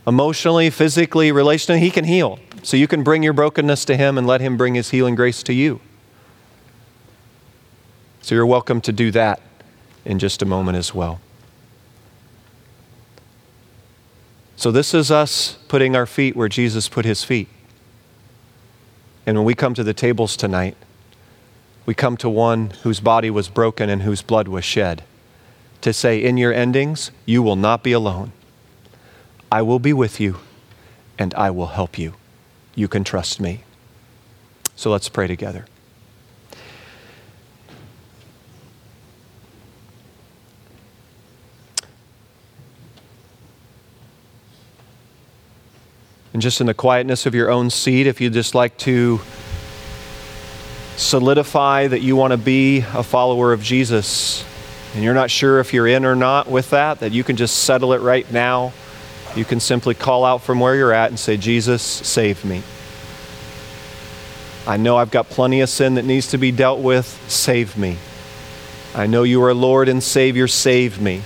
emotionally, 0.05 0.69
physically, 0.69 1.31
relationally. 1.31 1.79
He 1.79 1.89
can 1.89 2.05
heal. 2.05 2.37
So 2.61 2.77
you 2.77 2.87
can 2.87 3.01
bring 3.01 3.23
your 3.23 3.33
brokenness 3.33 3.85
to 3.85 3.97
Him 3.97 4.19
and 4.19 4.27
let 4.27 4.39
Him 4.39 4.55
bring 4.55 4.75
His 4.75 4.91
healing 4.91 5.15
grace 5.15 5.41
to 5.41 5.53
you. 5.53 5.81
So 8.21 8.35
you're 8.35 8.45
welcome 8.45 8.81
to 8.81 8.91
do 8.91 9.09
that 9.13 9.41
in 10.05 10.19
just 10.19 10.43
a 10.43 10.45
moment 10.45 10.77
as 10.77 10.93
well. 10.93 11.21
So, 14.59 14.71
this 14.71 14.93
is 14.93 15.09
us 15.09 15.53
putting 15.69 15.95
our 15.95 16.05
feet 16.05 16.35
where 16.35 16.49
Jesus 16.49 16.89
put 16.89 17.05
his 17.05 17.23
feet. 17.23 17.47
And 19.25 19.37
when 19.37 19.45
we 19.45 19.55
come 19.55 19.73
to 19.73 19.85
the 19.85 19.93
tables 19.93 20.35
tonight, 20.35 20.75
we 21.85 21.93
come 21.93 22.17
to 22.17 22.27
one 22.27 22.71
whose 22.83 22.99
body 22.99 23.29
was 23.29 23.47
broken 23.47 23.89
and 23.89 24.01
whose 24.01 24.21
blood 24.21 24.49
was 24.49 24.65
shed 24.65 25.05
to 25.79 25.93
say, 25.93 26.21
In 26.21 26.35
your 26.35 26.51
endings, 26.51 27.11
you 27.25 27.41
will 27.41 27.55
not 27.55 27.85
be 27.85 27.93
alone. 27.93 28.33
I 29.49 29.61
will 29.61 29.79
be 29.79 29.93
with 29.93 30.19
you 30.19 30.39
and 31.17 31.33
I 31.35 31.51
will 31.51 31.67
help 31.67 31.97
you. 31.97 32.15
You 32.75 32.89
can 32.89 33.05
trust 33.05 33.39
me. 33.39 33.63
So, 34.75 34.91
let's 34.91 35.07
pray 35.07 35.27
together. 35.27 35.67
And 46.33 46.41
just 46.41 46.61
in 46.61 46.67
the 46.67 46.73
quietness 46.73 47.25
of 47.25 47.33
your 47.33 47.49
own 47.49 47.69
seat, 47.69 48.05
if 48.05 48.21
you'd 48.21 48.33
just 48.33 48.53
like 48.53 48.77
to 48.79 49.19
solidify 50.95 51.87
that 51.87 52.01
you 52.01 52.15
want 52.15 52.31
to 52.31 52.37
be 52.37 52.79
a 52.93 53.03
follower 53.03 53.51
of 53.51 53.63
Jesus, 53.63 54.45
and 54.93 55.03
you're 55.03 55.13
not 55.13 55.31
sure 55.31 55.59
if 55.59 55.73
you're 55.73 55.87
in 55.87 56.05
or 56.05 56.15
not 56.15 56.47
with 56.47 56.69
that, 56.71 56.99
that 56.99 57.11
you 57.11 57.23
can 57.23 57.35
just 57.35 57.63
settle 57.63 57.93
it 57.93 58.01
right 58.01 58.31
now. 58.31 58.73
You 59.35 59.45
can 59.45 59.59
simply 59.59 59.95
call 59.95 60.25
out 60.25 60.41
from 60.41 60.59
where 60.59 60.75
you're 60.75 60.93
at 60.93 61.09
and 61.09 61.19
say, 61.19 61.37
Jesus, 61.37 61.81
save 61.81 62.43
me. 62.45 62.63
I 64.67 64.77
know 64.77 64.97
I've 64.97 65.11
got 65.11 65.29
plenty 65.29 65.61
of 65.61 65.69
sin 65.69 65.95
that 65.95 66.05
needs 66.05 66.27
to 66.27 66.37
be 66.37 66.51
dealt 66.51 66.79
with. 66.79 67.07
Save 67.27 67.77
me. 67.77 67.97
I 68.93 69.07
know 69.07 69.23
you 69.23 69.43
are 69.43 69.53
Lord 69.53 69.89
and 69.89 70.03
Savior. 70.03 70.47
Save 70.47 71.01
me. 71.01 71.21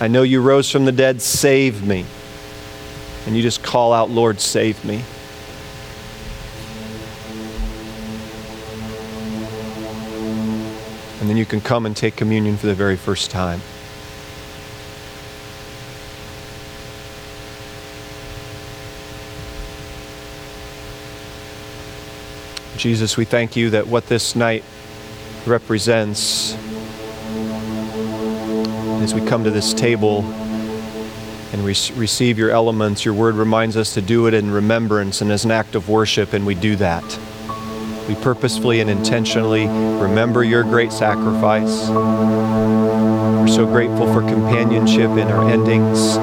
I 0.00 0.08
know 0.08 0.22
you 0.22 0.40
rose 0.40 0.70
from 0.70 0.84
the 0.84 0.92
dead. 0.92 1.22
Save 1.22 1.84
me 1.84 2.04
and 3.26 3.36
you 3.36 3.42
just 3.42 3.62
call 3.62 3.92
out, 3.92 4.08
Lord, 4.08 4.40
save 4.40 4.84
me. 4.84 5.02
And 11.20 11.28
then 11.28 11.36
you 11.36 11.44
can 11.44 11.60
come 11.60 11.86
and 11.86 11.96
take 11.96 12.14
communion 12.14 12.56
for 12.56 12.68
the 12.68 12.74
very 12.74 12.96
first 12.96 13.32
time. 13.32 13.60
Jesus, 22.76 23.16
we 23.16 23.24
thank 23.24 23.56
you 23.56 23.70
that 23.70 23.88
what 23.88 24.06
this 24.06 24.36
night 24.36 24.62
represents 25.46 26.54
as 29.02 29.14
we 29.14 29.20
come 29.26 29.42
to 29.42 29.50
this 29.50 29.74
table 29.74 30.22
and 31.52 31.64
we 31.64 31.74
receive 31.94 32.38
your 32.38 32.50
elements. 32.50 33.04
Your 33.04 33.14
word 33.14 33.34
reminds 33.36 33.76
us 33.76 33.94
to 33.94 34.02
do 34.02 34.26
it 34.26 34.34
in 34.34 34.50
remembrance 34.50 35.20
and 35.20 35.30
as 35.30 35.44
an 35.44 35.50
act 35.50 35.74
of 35.74 35.88
worship, 35.88 36.32
and 36.32 36.46
we 36.46 36.54
do 36.54 36.76
that. 36.76 37.04
We 38.08 38.14
purposefully 38.14 38.80
and 38.80 38.88
intentionally 38.88 39.66
remember 39.66 40.44
your 40.44 40.62
great 40.62 40.92
sacrifice. 40.92 41.88
We're 41.88 43.48
so 43.48 43.66
grateful 43.66 44.12
for 44.12 44.20
companionship 44.20 45.10
in 45.10 45.28
our 45.28 45.50
endings. 45.50 46.16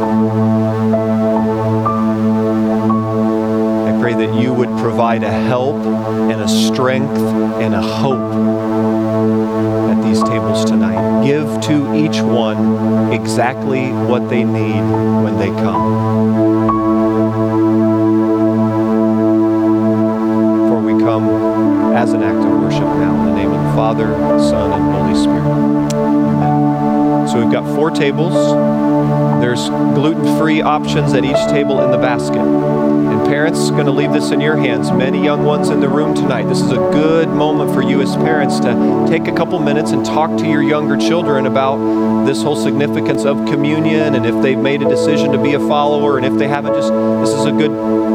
I 3.85 3.99
pray 4.01 4.13
that 4.13 4.33
you 4.41 4.53
would 4.53 4.69
provide 4.79 5.23
a 5.23 5.31
help 5.31 5.75
and 5.85 6.41
a 6.41 6.47
strength 6.47 7.17
and 7.17 7.73
a 7.73 7.81
hope 7.81 8.33
at 9.91 10.01
these 10.03 10.23
tables 10.23 10.63
tonight. 10.63 11.12
Give 11.23 11.61
to 11.61 11.95
each 11.95 12.21
one 12.21 13.13
exactly 13.13 13.91
what 13.91 14.29
they 14.29 14.43
need 14.43 14.81
when 15.23 15.37
they 15.37 15.47
come. 15.47 15.83
For 20.67 20.79
we 20.81 21.01
come 21.01 21.95
as 21.95 22.11
an 22.11 22.23
act 22.23 22.37
of 22.37 22.59
worship 22.61 22.81
now 22.81 23.21
in 23.21 23.25
the 23.29 23.35
name 23.35 23.51
of 23.51 23.63
the 23.63 23.73
Father, 23.73 24.07
Son, 24.39 24.73
and 24.73 24.93
Holy 24.93 25.15
Spirit. 25.15 25.93
Amen. 25.93 27.27
So 27.29 27.41
we've 27.41 27.51
got 27.51 27.65
four 27.75 27.89
tables. 27.89 28.92
There's 29.41 29.69
gluten 29.69 30.37
free 30.37 30.61
options 30.61 31.13
at 31.13 31.25
each 31.25 31.37
table 31.47 31.81
in 31.81 31.91
the 31.91 31.97
basket. 31.97 32.39
And 32.39 33.25
parents, 33.25 33.69
going 33.71 33.85
to 33.85 33.91
leave 33.91 34.13
this 34.13 34.31
in 34.31 34.39
your 34.39 34.55
hands. 34.55 34.91
Many 34.91 35.23
young 35.23 35.43
ones 35.43 35.69
in 35.69 35.79
the 35.79 35.89
room 35.89 36.15
tonight. 36.15 36.43
This 36.43 36.61
is 36.61 36.71
a 36.71 36.77
good 36.77 37.29
moment 37.29 37.73
for 37.73 37.81
you 37.81 38.01
as 38.01 38.15
parents 38.15 38.59
to 38.61 39.05
take 39.09 39.27
a 39.27 39.35
couple 39.35 39.59
minutes 39.59 39.91
and 39.91 40.05
talk 40.05 40.37
to 40.39 40.47
your 40.47 40.61
younger 40.61 40.97
children 40.97 41.45
about 41.45 42.25
this 42.25 42.41
whole 42.41 42.55
significance 42.55 43.25
of 43.25 43.37
communion 43.45 44.15
and 44.15 44.25
if 44.25 44.41
they've 44.41 44.57
made 44.57 44.81
a 44.81 44.89
decision 44.89 45.31
to 45.31 45.37
be 45.37 45.53
a 45.53 45.59
follower 45.59 46.17
and 46.17 46.25
if 46.25 46.37
they 46.37 46.47
haven't, 46.47 46.73
just 46.73 46.91
this 46.91 47.37
is 47.37 47.45
a 47.45 47.51
good 47.51 47.71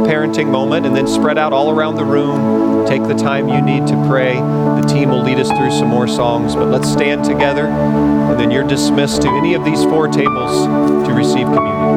parenting 0.09 0.51
moment. 0.51 0.87
And 0.87 0.97
then 0.97 1.07
spread 1.07 1.39
out 1.39 1.53
all 1.53 1.71
around 1.71 1.97
the 1.97 2.05
room. 2.05 2.78
Take 2.89 3.03
the 3.03 3.15
time 3.15 3.49
you 3.51 3.61
need 3.61 3.87
to 3.89 3.95
pray. 4.09 4.37
The 4.37 4.87
team 4.89 5.11
will 5.11 5.23
lead 5.23 5.39
us 5.39 5.49
through 5.49 5.73
some 5.73 5.89
more 5.89 6.09
songs, 6.09 6.55
but 6.55 6.69
let's 6.69 6.91
stand 6.91 7.23
together 7.23 7.67
and 7.67 8.41
then 8.41 8.51
you're 8.51 8.67
dismissed 8.67 9.21
to 9.23 9.29
any 9.29 9.53
of 9.53 9.63
these 9.63 9.85
four 9.85 10.09
tables 10.09 10.65
to 11.07 11.13
receive 11.13 11.47
communion. 11.49 11.97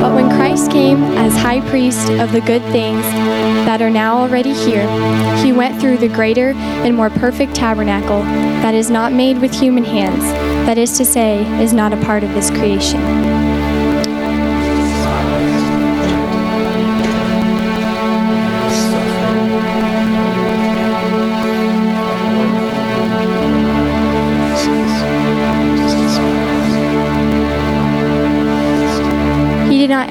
But 0.00 0.14
when 0.14 0.28
Christ 0.30 0.72
came 0.72 1.02
as 1.02 1.36
high 1.36 1.60
priest 1.68 2.10
of 2.10 2.32
the 2.32 2.40
good 2.40 2.62
things 2.72 3.02
that 3.64 3.80
are 3.80 3.90
now 3.90 4.18
already 4.18 4.52
here, 4.52 4.88
he 5.44 5.52
went 5.52 5.80
through 5.80 5.98
the 5.98 6.08
greater 6.08 6.50
and 6.50 6.96
more 6.96 7.08
perfect 7.08 7.54
tabernacle 7.54 8.22
that 8.62 8.74
is 8.74 8.90
not 8.90 9.12
made 9.12 9.40
with 9.40 9.54
human 9.54 9.84
hands, 9.84 10.22
that 10.66 10.78
is 10.78 10.96
to 10.98 11.04
say, 11.04 11.44
is 11.62 11.72
not 11.72 11.92
a 11.92 11.96
part 11.98 12.24
of 12.24 12.34
this 12.34 12.50
creation. 12.50 13.35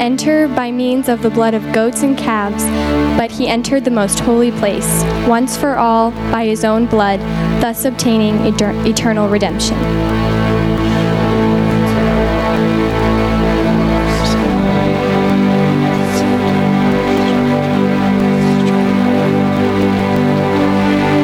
Enter 0.06 0.48
by 0.50 0.70
means 0.70 1.10
of 1.10 1.24
the 1.24 1.30
blood 1.32 1.56
of 1.56 1.74
goats 1.74 2.04
and 2.04 2.16
calves, 2.16 2.64
but 3.18 3.32
he 3.32 3.48
entered 3.48 3.84
the 3.84 3.90
most 3.90 4.20
holy 4.20 4.52
place, 4.52 5.04
once 5.28 5.58
for 5.58 5.78
all, 5.78 6.12
by 6.32 6.46
his 6.46 6.64
own 6.64 6.86
blood, 6.86 7.20
thus 7.60 7.86
obtaining 7.86 8.36
eter- 8.54 8.86
eternal 8.86 9.28
redemption. 9.28 9.76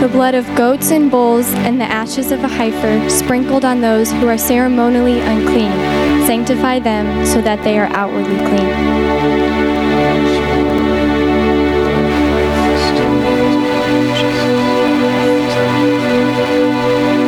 The 0.01 0.09
blood 0.11 0.33
of 0.33 0.47
goats 0.55 0.89
and 0.89 1.11
bulls 1.11 1.47
and 1.53 1.79
the 1.79 1.85
ashes 1.85 2.31
of 2.31 2.43
a 2.43 2.47
heifer 2.47 3.07
sprinkled 3.11 3.63
on 3.63 3.81
those 3.81 4.11
who 4.11 4.27
are 4.27 4.39
ceremonially 4.39 5.19
unclean 5.19 6.00
sanctify 6.31 6.79
them 6.79 7.25
so 7.25 7.41
that 7.41 7.61
they 7.65 7.77
are 7.77 7.87
outwardly 7.87 8.37
clean. 8.37 8.69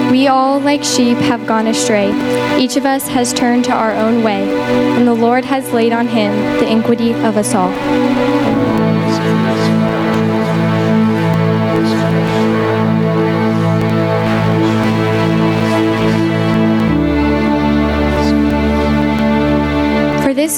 We 0.09 0.29
all, 0.29 0.61
like 0.61 0.85
sheep, 0.85 1.17
have 1.17 1.45
gone 1.45 1.67
astray. 1.67 2.13
Each 2.57 2.77
of 2.77 2.85
us 2.85 3.09
has 3.09 3.33
turned 3.33 3.65
to 3.65 3.73
our 3.73 3.91
own 3.91 4.23
way, 4.23 4.43
and 4.95 5.05
the 5.05 5.13
Lord 5.13 5.43
has 5.43 5.73
laid 5.73 5.91
on 5.91 6.07
him 6.07 6.31
the 6.61 6.71
iniquity 6.71 7.11
of 7.11 7.35
us 7.35 7.53
all. 7.53 8.72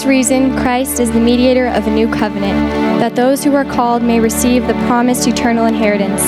Reason, 0.06 0.56
Christ 0.58 1.00
is 1.00 1.12
the 1.12 1.20
mediator 1.20 1.68
of 1.68 1.88
a 1.88 1.90
new 1.92 2.08
covenant, 2.08 2.70
that 3.00 3.16
those 3.16 3.44
who 3.44 3.56
are 3.56 3.66
called 3.66 4.04
may 4.04 4.20
receive 4.20 4.68
the 4.68 4.74
promised 4.86 5.28
eternal 5.28 5.66
inheritance, 5.66 6.24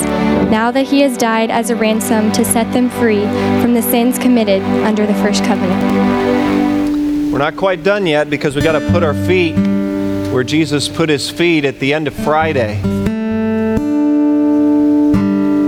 now 0.52 0.72
that 0.72 0.86
he 0.88 1.02
has 1.02 1.18
died 1.18 1.52
as 1.52 1.70
a 1.70 1.76
ransom 1.76 2.32
to 2.34 2.44
set 2.44 2.72
them 2.74 2.90
free 2.90 3.22
from 3.62 3.74
the 3.74 3.82
sins 3.82 4.18
committed 4.18 4.62
under 4.84 5.06
the 5.06 5.14
first 5.16 5.44
covenant. 5.44 7.32
We're 7.32 7.38
not 7.38 7.56
quite 7.56 7.84
done 7.84 8.08
yet 8.08 8.30
because 8.30 8.56
we 8.56 8.62
got 8.62 8.80
to 8.80 8.92
put 8.92 9.04
our 9.04 9.14
feet 9.14 9.56
where 10.32 10.44
Jesus 10.44 10.88
put 10.88 11.10
his 11.10 11.30
feet 11.30 11.66
at 11.66 11.80
the 11.80 11.94
end 11.94 12.08
of 12.08 12.14
Friday. 12.14 12.82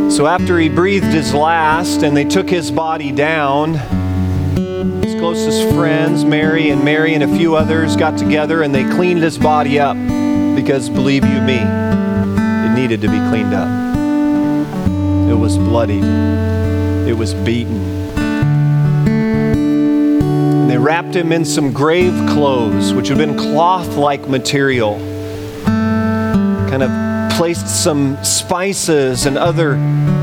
So 0.10 0.26
after 0.26 0.60
he 0.60 0.68
breathed 0.68 1.06
his 1.06 1.34
last 1.34 2.04
and 2.04 2.18
they 2.18 2.26
took 2.26 2.50
his 2.50 2.72
body 2.72 3.12
down, 3.12 3.76
closest 5.20 5.76
friends, 5.76 6.24
Mary 6.24 6.70
and 6.70 6.82
Mary 6.86 7.14
and 7.14 7.24
a 7.24 7.38
few 7.38 7.54
others, 7.58 7.98
got 7.98 8.18
together 8.18 8.62
and 8.64 8.74
they 8.74 8.86
cleaned 8.86 9.22
his 9.22 9.38
body 9.38 9.78
up 9.78 9.98
because, 10.56 10.90
believe 10.90 11.26
you 11.26 11.42
me, 11.42 11.58
it 11.60 12.74
needed 12.74 13.02
to 13.02 13.10
be 13.10 13.18
cleaned 13.30 13.54
up. 13.54 13.68
It 15.30 15.36
was 15.36 15.58
bloodied, 15.58 16.06
it 16.06 17.18
was 17.18 17.34
beaten. 17.34 17.76
And 20.62 20.70
they 20.70 20.78
wrapped 20.78 21.14
him 21.14 21.34
in 21.34 21.44
some 21.44 21.74
grave 21.74 22.14
clothes, 22.30 22.94
which 22.94 23.10
had 23.10 23.18
been 23.18 23.38
cloth 23.38 23.98
like 23.98 24.26
material. 24.30 24.98
Kind 25.66 26.82
of 26.82 27.32
placed 27.34 27.68
some 27.68 28.18
spices 28.24 29.26
and 29.26 29.38
other 29.38 29.76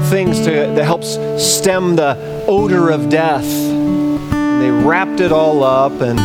things 0.08 0.38
to, 0.38 0.50
that 0.50 0.84
helps 0.84 1.18
stem 1.38 1.96
the 1.96 2.16
odor 2.48 2.88
of 2.88 3.10
death. 3.10 3.44
And 4.56 4.64
they 4.64 4.70
wrapped 4.70 5.20
it 5.20 5.32
all 5.32 5.62
up 5.62 6.00
and 6.00 6.18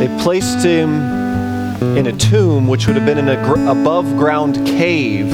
they 0.00 0.22
placed 0.22 0.64
him 0.64 1.02
in 1.96 2.06
a 2.06 2.12
tomb, 2.12 2.68
which 2.68 2.86
would 2.86 2.94
have 2.94 3.04
been 3.04 3.18
in 3.18 3.28
a 3.28 3.34
gr- 3.44 3.68
above 3.68 4.16
ground 4.16 4.64
cave. 4.64 5.32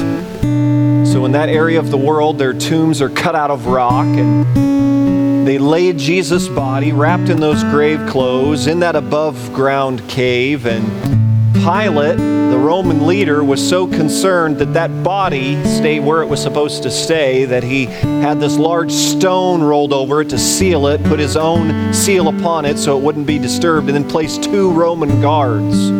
So, 1.06 1.26
in 1.26 1.32
that 1.32 1.50
area 1.50 1.78
of 1.78 1.90
the 1.90 1.98
world, 1.98 2.38
their 2.38 2.54
tombs 2.54 3.02
are 3.02 3.10
cut 3.10 3.34
out 3.34 3.50
of 3.50 3.66
rock 3.66 4.06
and 4.06 5.46
they 5.46 5.58
laid 5.58 5.98
Jesus' 5.98 6.48
body 6.48 6.92
wrapped 6.92 7.28
in 7.28 7.38
those 7.38 7.62
grave 7.64 8.06
clothes 8.08 8.66
in 8.66 8.80
that 8.80 8.96
above 8.96 9.52
ground 9.52 10.08
cave. 10.08 10.64
And 10.64 11.17
Pilate, 11.64 12.16
the 12.16 12.58
Roman 12.58 13.06
leader, 13.06 13.42
was 13.42 13.66
so 13.66 13.86
concerned 13.86 14.58
that 14.58 14.74
that 14.74 15.02
body 15.02 15.62
stay 15.64 16.00
where 16.00 16.22
it 16.22 16.26
was 16.26 16.40
supposed 16.40 16.82
to 16.84 16.90
stay 16.90 17.44
that 17.46 17.62
he 17.62 17.86
had 17.86 18.40
this 18.40 18.56
large 18.56 18.92
stone 18.92 19.62
rolled 19.62 19.92
over 19.92 20.20
it 20.20 20.30
to 20.30 20.38
seal 20.38 20.86
it, 20.86 21.02
put 21.04 21.18
his 21.18 21.36
own 21.36 21.92
seal 21.92 22.28
upon 22.28 22.64
it 22.64 22.78
so 22.78 22.96
it 22.96 23.02
wouldn't 23.02 23.26
be 23.26 23.38
disturbed, 23.38 23.88
and 23.88 23.96
then 23.96 24.08
placed 24.08 24.44
two 24.44 24.70
Roman 24.70 25.20
guards. 25.20 25.90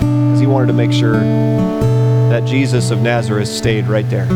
Because 0.00 0.40
he 0.40 0.46
wanted 0.46 0.68
to 0.68 0.72
make 0.72 0.92
sure 0.92 1.20
that 2.30 2.44
Jesus 2.46 2.90
of 2.90 3.00
Nazareth 3.02 3.48
stayed 3.48 3.86
right 3.86 4.08
there. 4.08 4.26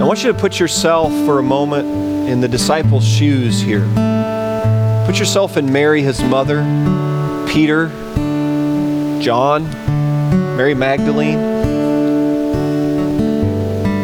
I 0.00 0.04
want 0.04 0.22
you 0.22 0.32
to 0.32 0.38
put 0.38 0.60
yourself 0.60 1.12
for 1.24 1.38
a 1.38 1.42
moment 1.42 2.28
in 2.28 2.40
the 2.40 2.48
disciples' 2.48 3.06
shoes 3.06 3.60
here. 3.60 3.86
Put 5.10 5.18
yourself 5.18 5.56
in 5.56 5.72
Mary, 5.72 6.02
his 6.02 6.22
mother, 6.22 6.62
Peter, 7.48 7.88
John, 9.20 9.64
Mary 10.56 10.74
Magdalene. 10.74 11.40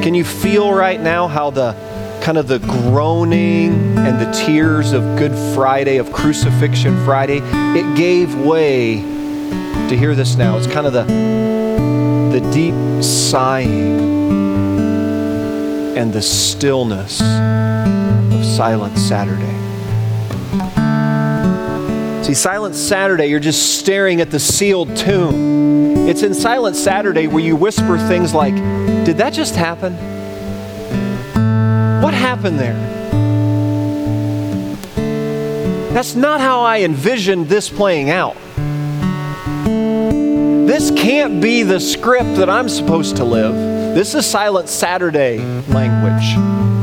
Can 0.02 0.14
you 0.14 0.24
feel 0.24 0.72
right 0.72 1.00
now 1.00 1.28
how 1.28 1.50
the 1.50 1.74
kind 2.22 2.36
of 2.36 2.48
the 2.48 2.58
groaning 2.58 3.96
and 3.96 4.20
the 4.20 4.28
tears 4.32 4.90
of 4.90 5.04
Good 5.16 5.30
Friday, 5.54 5.98
of 5.98 6.12
Crucifixion 6.12 7.04
Friday, 7.04 7.38
it 7.38 7.96
gave 7.96 8.34
way 8.34 8.96
to 8.96 9.96
hear 9.96 10.16
this 10.16 10.34
now. 10.34 10.56
It's 10.56 10.66
kind 10.66 10.88
of 10.88 10.92
the, 10.92 11.04
the 12.36 12.50
deep 12.52 12.74
sighing 13.00 14.00
and 15.96 16.12
the 16.12 16.20
stillness 16.20 17.20
of 17.20 18.44
Silent 18.44 18.98
Saturday. 18.98 19.65
See, 22.26 22.34
Silent 22.34 22.74
Saturday, 22.74 23.26
you're 23.28 23.38
just 23.38 23.78
staring 23.78 24.20
at 24.20 24.32
the 24.32 24.40
sealed 24.40 24.96
tomb. 24.96 26.08
It's 26.08 26.24
in 26.24 26.34
Silent 26.34 26.74
Saturday 26.74 27.28
where 27.28 27.38
you 27.38 27.54
whisper 27.54 27.98
things 27.98 28.34
like, 28.34 28.56
Did 29.04 29.18
that 29.18 29.32
just 29.32 29.54
happen? 29.54 29.94
What 32.02 32.14
happened 32.14 32.58
there? 32.58 32.74
That's 35.94 36.16
not 36.16 36.40
how 36.40 36.62
I 36.62 36.80
envisioned 36.80 37.46
this 37.46 37.70
playing 37.70 38.10
out. 38.10 38.34
This 40.66 40.90
can't 40.90 41.40
be 41.40 41.62
the 41.62 41.78
script 41.78 42.34
that 42.38 42.50
I'm 42.50 42.68
supposed 42.68 43.18
to 43.18 43.24
live. 43.24 43.54
This 43.94 44.16
is 44.16 44.26
Silent 44.26 44.68
Saturday 44.68 45.38
language. 45.68 46.75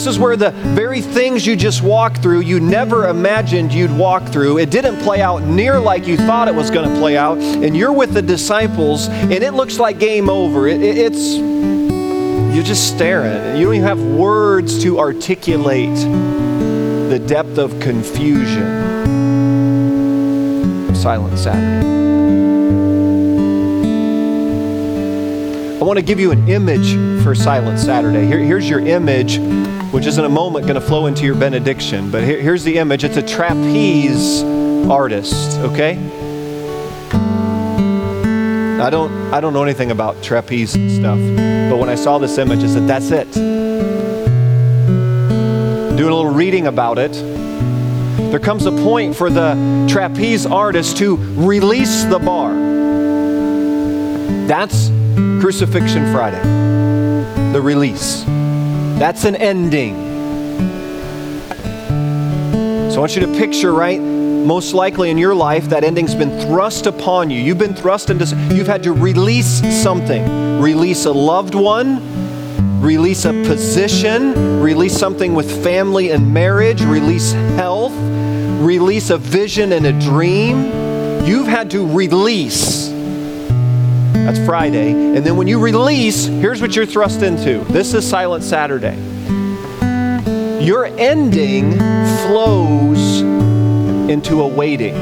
This 0.00 0.14
is 0.14 0.18
where 0.18 0.34
the 0.34 0.52
very 0.52 1.02
things 1.02 1.46
you 1.46 1.54
just 1.56 1.82
walked 1.82 2.22
through, 2.22 2.40
you 2.40 2.58
never 2.58 3.08
imagined 3.08 3.70
you'd 3.70 3.94
walk 3.94 4.26
through. 4.28 4.56
It 4.56 4.70
didn't 4.70 4.98
play 5.00 5.20
out 5.20 5.42
near 5.42 5.78
like 5.78 6.06
you 6.06 6.16
thought 6.16 6.48
it 6.48 6.54
was 6.54 6.70
going 6.70 6.88
to 6.88 6.98
play 6.98 7.18
out. 7.18 7.36
And 7.36 7.76
you're 7.76 7.92
with 7.92 8.14
the 8.14 8.22
disciples, 8.22 9.08
and 9.08 9.30
it 9.30 9.52
looks 9.52 9.78
like 9.78 9.98
game 9.98 10.30
over. 10.30 10.66
It, 10.68 10.80
it, 10.80 10.96
it's, 10.96 11.34
you're 11.34 12.64
just 12.64 12.96
staring. 12.96 13.58
You 13.58 13.66
don't 13.66 13.74
even 13.74 13.86
have 13.86 14.02
words 14.02 14.82
to 14.84 14.98
articulate 14.98 15.94
the 17.10 17.22
depth 17.26 17.58
of 17.58 17.78
confusion 17.78 18.64
Silent 20.94 21.38
Saturday. 21.38 21.90
I 25.78 25.84
want 25.84 25.98
to 25.98 26.02
give 26.02 26.20
you 26.20 26.30
an 26.30 26.48
image 26.48 27.22
for 27.22 27.34
Silent 27.34 27.78
Saturday. 27.78 28.26
Here, 28.26 28.38
here's 28.38 28.68
your 28.68 28.80
image, 28.80 29.38
which 29.92 30.06
is 30.06 30.18
in 30.18 30.24
a 30.24 30.28
moment 30.28 30.66
going 30.66 30.80
to 30.80 30.86
flow 30.86 31.06
into 31.06 31.24
your 31.24 31.34
benediction. 31.34 32.10
But 32.10 32.22
here, 32.22 32.40
here's 32.40 32.62
the 32.62 32.78
image 32.78 33.02
it's 33.02 33.16
a 33.16 33.22
trapeze 33.22 34.42
artist, 34.88 35.58
okay? 35.58 35.98
I 38.80 38.88
don't, 38.88 39.12
I 39.32 39.40
don't 39.40 39.52
know 39.52 39.62
anything 39.62 39.90
about 39.90 40.22
trapeze 40.22 40.70
stuff, 40.70 41.18
but 41.68 41.78
when 41.78 41.88
I 41.88 41.96
saw 41.96 42.18
this 42.18 42.38
image, 42.38 42.64
I 42.64 42.66
said, 42.68 42.88
that's 42.88 43.10
it. 43.10 43.30
Doing 45.96 46.12
a 46.12 46.16
little 46.16 46.32
reading 46.32 46.66
about 46.66 46.98
it, 46.98 47.12
there 48.30 48.38
comes 48.38 48.66
a 48.66 48.72
point 48.72 49.16
for 49.16 49.28
the 49.28 49.86
trapeze 49.88 50.46
artist 50.46 50.96
to 50.98 51.16
release 51.16 52.04
the 52.04 52.18
bar. 52.18 52.54
That's 54.46 54.88
Crucifixion 55.40 56.10
Friday, 56.12 56.42
the 57.52 57.60
release. 57.60 58.24
That's 59.00 59.24
an 59.24 59.34
ending. 59.34 59.94
So 62.90 62.96
I 62.96 62.98
want 62.98 63.16
you 63.16 63.22
to 63.22 63.32
picture, 63.38 63.72
right? 63.72 63.98
Most 63.98 64.74
likely 64.74 65.08
in 65.08 65.16
your 65.16 65.34
life, 65.34 65.70
that 65.70 65.84
ending's 65.84 66.14
been 66.14 66.38
thrust 66.42 66.84
upon 66.84 67.30
you. 67.30 67.40
You've 67.40 67.56
been 67.56 67.72
thrust 67.72 68.10
into, 68.10 68.26
you've 68.54 68.66
had 68.66 68.82
to 68.82 68.92
release 68.92 69.62
something. 69.82 70.60
Release 70.60 71.06
a 71.06 71.12
loved 71.12 71.54
one, 71.54 72.82
release 72.82 73.24
a 73.24 73.32
position, 73.32 74.60
release 74.60 74.98
something 74.98 75.32
with 75.32 75.64
family 75.64 76.10
and 76.10 76.34
marriage, 76.34 76.82
release 76.82 77.32
health, 77.32 77.94
release 78.60 79.08
a 79.08 79.16
vision 79.16 79.72
and 79.72 79.86
a 79.86 79.98
dream. 79.98 81.24
You've 81.24 81.48
had 81.48 81.70
to 81.70 81.86
release. 81.86 82.89
That's 84.12 84.38
Friday. 84.44 84.92
And 84.92 85.24
then 85.24 85.36
when 85.36 85.46
you 85.48 85.58
release, 85.58 86.26
here's 86.26 86.60
what 86.60 86.76
you're 86.76 86.86
thrust 86.86 87.22
into. 87.22 87.64
This 87.64 87.94
is 87.94 88.08
Silent 88.08 88.44
Saturday. 88.44 88.96
Your 90.64 90.86
ending 90.86 91.72
flows 92.26 93.22
into 94.10 94.42
a 94.42 94.46
waiting. 94.48 94.94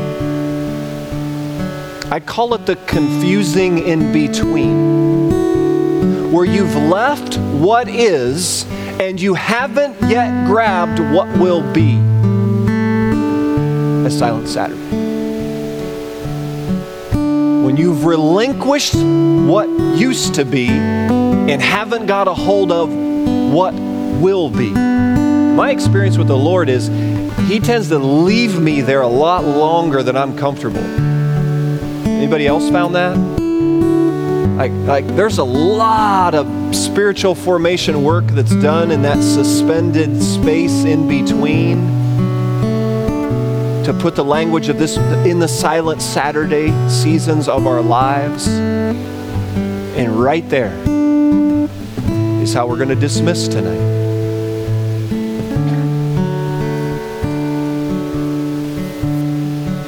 I 2.11 2.21
call 2.21 2.55
it 2.55 2.65
the 2.65 2.77
confusing 2.87 3.79
in 3.87 4.13
between, 4.13 5.31
where 6.33 6.45
you've 6.45 6.75
left 6.75 7.37
what 7.39 7.89
is 7.89 8.65
and 9.01 9.21
you 9.21 9.35
haven't 9.35 10.01
yet 10.09 10.47
grabbed 10.47 11.01
what 11.01 11.29
will 11.39 11.63
be. 11.73 11.97
A 14.07 14.11
Silent 14.11 14.49
Saturday. 14.49 15.08
When 17.69 17.77
you've 17.77 18.07
relinquished 18.07 18.95
what 18.95 19.69
used 19.95 20.37
to 20.37 20.47
be 20.47 20.69
and 20.69 21.61
haven't 21.61 22.07
got 22.07 22.27
a 22.27 22.33
hold 22.33 22.73
of 22.73 22.89
what 23.53 23.75
will 23.75 24.49
be. 24.49 24.71
My 24.71 25.71
experience 25.71 26.17
with 26.17 26.29
the 26.29 26.37
Lord 26.37 26.71
is 26.71 26.87
He 27.47 27.61
tends 27.61 27.91
to 27.91 27.99
leave 27.99 28.59
me 28.59 28.81
there 28.81 29.03
a 29.03 29.07
lot 29.07 29.45
longer 29.45 30.03
than 30.03 30.17
I'm 30.17 30.35
comfortable. 30.35 30.83
Anybody 32.09 32.47
else 32.47 32.71
found 32.71 32.95
that? 32.95 33.19
Like, 34.57 34.73
like 34.87 35.07
there's 35.15 35.37
a 35.37 35.45
lot 35.45 36.35
of 36.35 36.75
spiritual 36.75 37.35
formation 37.35 38.03
work 38.03 38.29
that's 38.29 38.57
done 38.63 38.91
in 38.91 39.03
that 39.03 39.23
suspended 39.23 40.23
space 40.23 40.85
in 40.85 41.07
between 41.07 41.98
to 43.89 43.95
put 43.95 44.15
the 44.15 44.25
language 44.25 44.69
of 44.69 44.79
this 44.79 44.99
in 45.25 45.39
the 45.39 45.49
silent 45.49 46.03
Saturday 46.03 46.69
seasons 46.91 47.49
of 47.49 47.67
our 47.67 47.81
lives. 47.81 48.47
And 48.47 50.21
right 50.21 50.47
there 50.51 50.75
is 52.43 52.53
how 52.53 52.67
we're 52.67 52.77
going 52.77 52.91
to 52.91 52.95
dismiss 52.95 53.49
tonight. 53.49 53.81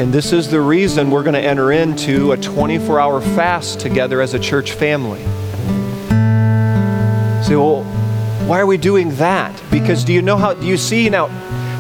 And 0.01 0.15
this 0.15 0.33
is 0.33 0.49
the 0.49 0.63
reason 0.63 1.11
we're 1.11 1.23
going 1.23 1.35
to 1.35 1.39
enter 1.39 1.71
into 1.71 2.33
a 2.33 2.39
24 2.39 2.99
hour 2.99 3.21
fast 3.21 3.81
together 3.81 4.23
as 4.23 4.33
a 4.33 4.39
church 4.39 4.73
family. 4.73 5.21
Say, 7.45 7.55
well, 7.55 7.85
why 8.47 8.61
are 8.61 8.67
we 8.67 8.79
doing 8.79 9.15
that? 9.17 9.63
Because 9.71 10.05
do 10.05 10.15
you 10.15 10.23
know 10.23 10.39
how, 10.39 10.55
do 10.55 10.67
you 10.67 10.79
see 10.79 11.11
now 11.11 11.29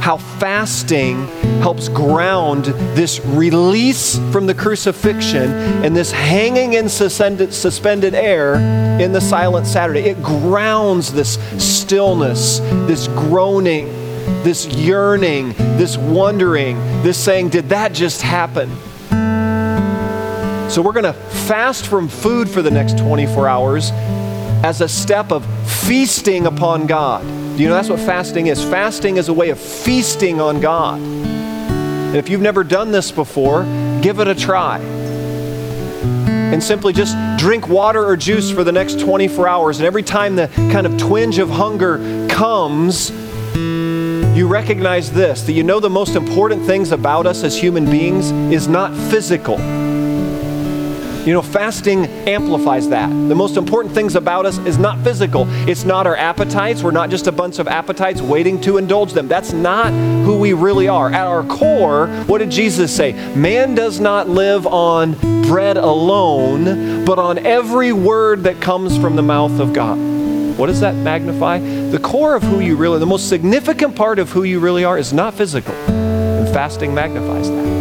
how 0.00 0.16
fasting 0.16 1.26
helps 1.60 1.88
ground 1.88 2.64
this 2.96 3.20
release 3.26 4.18
from 4.32 4.46
the 4.46 4.54
crucifixion 4.54 5.52
and 5.84 5.94
this 5.94 6.10
hanging 6.10 6.74
in 6.74 6.88
suspended, 6.88 7.52
suspended 7.52 8.14
air 8.14 8.54
in 9.00 9.12
the 9.12 9.20
silent 9.20 9.66
Saturday? 9.66 10.00
It 10.00 10.22
grounds 10.22 11.12
this 11.12 11.38
stillness, 11.58 12.58
this 12.88 13.08
groaning 13.08 14.00
this 14.42 14.66
yearning, 14.66 15.52
this 15.76 15.96
wondering, 15.96 16.76
this 17.02 17.18
saying, 17.18 17.50
Did 17.50 17.68
that 17.70 17.92
just 17.92 18.22
happen? 18.22 18.70
So 20.70 20.82
we're 20.82 20.92
going 20.92 21.04
to 21.04 21.12
fast 21.12 21.86
from 21.86 22.08
food 22.08 22.48
for 22.48 22.62
the 22.62 22.70
next 22.70 22.98
24 22.98 23.48
hours 23.48 23.90
as 24.62 24.80
a 24.80 24.88
step 24.88 25.32
of 25.32 25.44
feasting 25.68 26.46
upon 26.46 26.86
God. 26.86 27.24
You 27.60 27.68
know 27.68 27.74
that's 27.74 27.90
what 27.90 28.00
fasting 28.00 28.46
is? 28.46 28.64
Fasting 28.64 29.18
is 29.18 29.28
a 29.28 29.34
way 29.34 29.50
of 29.50 29.60
feasting 29.60 30.40
on 30.40 30.62
God. 30.62 30.98
And 30.98 32.16
if 32.16 32.30
you've 32.30 32.40
never 32.40 32.64
done 32.64 32.90
this 32.90 33.12
before, 33.12 33.64
give 34.00 34.18
it 34.18 34.28
a 34.28 34.34
try. 34.34 34.78
And 34.78 36.62
simply 36.62 36.94
just 36.94 37.14
drink 37.38 37.68
water 37.68 38.02
or 38.02 38.16
juice 38.16 38.50
for 38.50 38.64
the 38.64 38.72
next 38.72 39.00
24 39.00 39.46
hours. 39.46 39.78
And 39.78 39.86
every 39.86 40.02
time 40.02 40.36
the 40.36 40.48
kind 40.72 40.86
of 40.86 40.96
twinge 40.96 41.36
of 41.36 41.50
hunger 41.50 41.98
comes, 42.30 43.10
you 43.54 44.48
recognize 44.48 45.12
this 45.12 45.42
that 45.42 45.52
you 45.52 45.62
know 45.62 45.80
the 45.80 45.90
most 45.90 46.16
important 46.16 46.64
things 46.64 46.92
about 46.92 47.26
us 47.26 47.44
as 47.44 47.60
human 47.60 47.84
beings 47.84 48.30
is 48.50 48.68
not 48.68 48.90
physical. 49.10 49.58
You 51.26 51.34
know, 51.34 51.42
fasting 51.42 52.06
amplifies 52.26 52.88
that. 52.88 53.08
The 53.08 53.34
most 53.34 53.58
important 53.58 53.94
things 53.94 54.16
about 54.16 54.46
us 54.46 54.56
is 54.58 54.78
not 54.78 54.98
physical. 55.00 55.44
It's 55.68 55.84
not 55.84 56.06
our 56.06 56.16
appetites. 56.16 56.82
We're 56.82 56.92
not 56.92 57.10
just 57.10 57.26
a 57.26 57.32
bunch 57.32 57.58
of 57.58 57.68
appetites 57.68 58.22
waiting 58.22 58.58
to 58.62 58.78
indulge 58.78 59.12
them. 59.12 59.28
That's 59.28 59.52
not 59.52 59.92
who 59.92 60.38
we 60.38 60.54
really 60.54 60.88
are. 60.88 61.10
At 61.10 61.26
our 61.26 61.44
core, 61.44 62.06
what 62.26 62.38
did 62.38 62.50
Jesus 62.50 62.94
say? 62.94 63.12
Man 63.34 63.74
does 63.74 64.00
not 64.00 64.30
live 64.30 64.66
on 64.66 65.12
bread 65.42 65.76
alone, 65.76 67.04
but 67.04 67.18
on 67.18 67.38
every 67.38 67.92
word 67.92 68.44
that 68.44 68.62
comes 68.62 68.96
from 68.96 69.14
the 69.14 69.22
mouth 69.22 69.60
of 69.60 69.74
God. 69.74 69.98
What 70.56 70.68
does 70.68 70.80
that 70.80 70.94
magnify? 70.94 71.58
The 71.58 71.98
core 71.98 72.34
of 72.34 72.42
who 72.42 72.60
you 72.60 72.76
really, 72.76 72.98
the 72.98 73.06
most 73.06 73.28
significant 73.28 73.94
part 73.94 74.18
of 74.18 74.30
who 74.30 74.44
you 74.44 74.58
really 74.58 74.84
are 74.84 74.96
is 74.96 75.12
not 75.12 75.34
physical. 75.34 75.74
And 75.74 76.48
fasting 76.48 76.94
magnifies 76.94 77.50
that. 77.50 77.79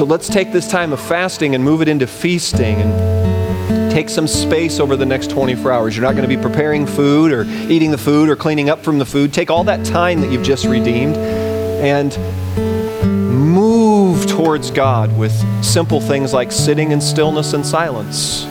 So 0.00 0.06
let's 0.06 0.30
take 0.30 0.50
this 0.50 0.66
time 0.66 0.94
of 0.94 0.98
fasting 0.98 1.54
and 1.54 1.62
move 1.62 1.82
it 1.82 1.88
into 1.88 2.06
feasting 2.06 2.76
and 2.80 3.92
take 3.92 4.08
some 4.08 4.26
space 4.26 4.80
over 4.80 4.96
the 4.96 5.04
next 5.04 5.28
24 5.28 5.70
hours. 5.70 5.94
You're 5.94 6.06
not 6.06 6.12
going 6.12 6.26
to 6.26 6.36
be 6.36 6.40
preparing 6.40 6.86
food 6.86 7.32
or 7.32 7.44
eating 7.70 7.90
the 7.90 7.98
food 7.98 8.30
or 8.30 8.34
cleaning 8.34 8.70
up 8.70 8.82
from 8.82 8.98
the 8.98 9.04
food. 9.04 9.34
Take 9.34 9.50
all 9.50 9.62
that 9.64 9.84
time 9.84 10.22
that 10.22 10.32
you've 10.32 10.42
just 10.42 10.64
redeemed 10.64 11.18
and 11.18 12.16
move 12.56 14.26
towards 14.26 14.70
God 14.70 15.14
with 15.18 15.34
simple 15.62 16.00
things 16.00 16.32
like 16.32 16.50
sitting 16.50 16.92
in 16.92 17.00
stillness 17.02 17.52
and 17.52 17.66
silence 17.66 18.46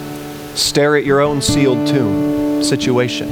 Stare 0.53 0.97
at 0.97 1.03
your 1.03 1.19
own 1.19 1.41
sealed 1.41 1.87
tomb 1.87 2.63
situation. 2.63 3.27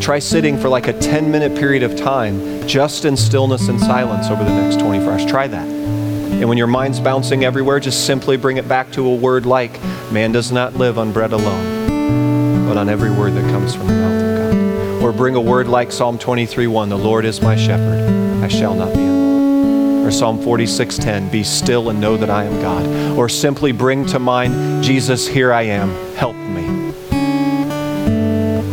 Try 0.00 0.18
sitting 0.18 0.58
for 0.58 0.68
like 0.68 0.88
a 0.88 0.98
10 0.98 1.30
minute 1.30 1.56
period 1.56 1.84
of 1.84 1.94
time 1.94 2.51
just 2.66 3.04
in 3.04 3.16
stillness 3.16 3.68
and 3.68 3.78
silence 3.80 4.28
over 4.28 4.44
the 4.44 4.50
next 4.50 4.80
24 4.80 5.12
hours. 5.12 5.26
Try 5.26 5.46
that. 5.46 5.66
And 5.66 6.48
when 6.48 6.58
your 6.58 6.66
mind's 6.66 6.98
bouncing 6.98 7.44
everywhere, 7.44 7.78
just 7.78 8.06
simply 8.06 8.36
bring 8.36 8.56
it 8.56 8.66
back 8.68 8.90
to 8.92 9.06
a 9.06 9.14
word 9.14 9.46
like, 9.46 9.80
Man 10.10 10.32
does 10.32 10.50
not 10.50 10.74
live 10.74 10.98
on 10.98 11.12
bread 11.12 11.32
alone, 11.32 12.66
but 12.66 12.76
on 12.76 12.88
every 12.88 13.10
word 13.10 13.34
that 13.34 13.48
comes 13.50 13.74
from 13.74 13.86
the 13.86 13.94
mouth 13.94 14.22
of 14.22 15.00
God. 15.00 15.02
Or 15.04 15.12
bring 15.12 15.36
a 15.36 15.40
word 15.40 15.68
like 15.68 15.92
Psalm 15.92 16.18
23 16.18 16.66
1, 16.66 16.88
The 16.88 16.98
Lord 16.98 17.24
is 17.24 17.40
my 17.40 17.56
shepherd, 17.56 18.42
I 18.42 18.48
shall 18.48 18.74
not 18.74 18.92
be 18.94 19.00
alone. 19.00 20.04
or 20.04 20.10
Psalm 20.10 20.38
46:10, 20.42 21.30
be 21.30 21.44
still 21.44 21.90
and 21.90 22.00
know 22.00 22.16
that 22.16 22.28
I 22.28 22.44
am 22.44 22.60
God. 22.60 23.16
Or 23.16 23.28
simply 23.28 23.70
bring 23.72 24.04
to 24.06 24.18
mind, 24.18 24.82
Jesus, 24.82 25.28
here 25.28 25.52
I 25.52 25.62
am, 25.62 25.94
help 26.16 26.34
me. 26.36 26.92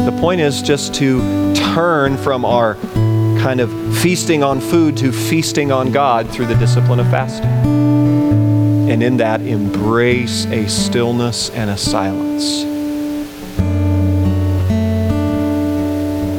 The 0.06 0.17
point 0.19 0.41
is 0.41 0.62
just 0.63 0.95
to 0.95 1.54
turn 1.54 2.17
from 2.17 2.43
our 2.45 2.78
kind 3.39 3.62
of 3.62 3.71
feasting 3.99 4.43
on 4.43 4.60
food 4.60 4.97
to 4.97 5.12
feasting 5.12 5.71
on 5.71 5.91
God 5.91 6.30
through 6.30 6.47
the 6.47 6.56
discipline 6.56 6.99
of 6.99 7.10
fasting. 7.10 7.49
And 8.89 9.02
in 9.02 9.17
that, 9.17 9.41
embrace 9.41 10.45
a 10.47 10.67
stillness 10.67 11.49
and 11.52 11.69
a 11.69 11.78
silence 11.78 12.65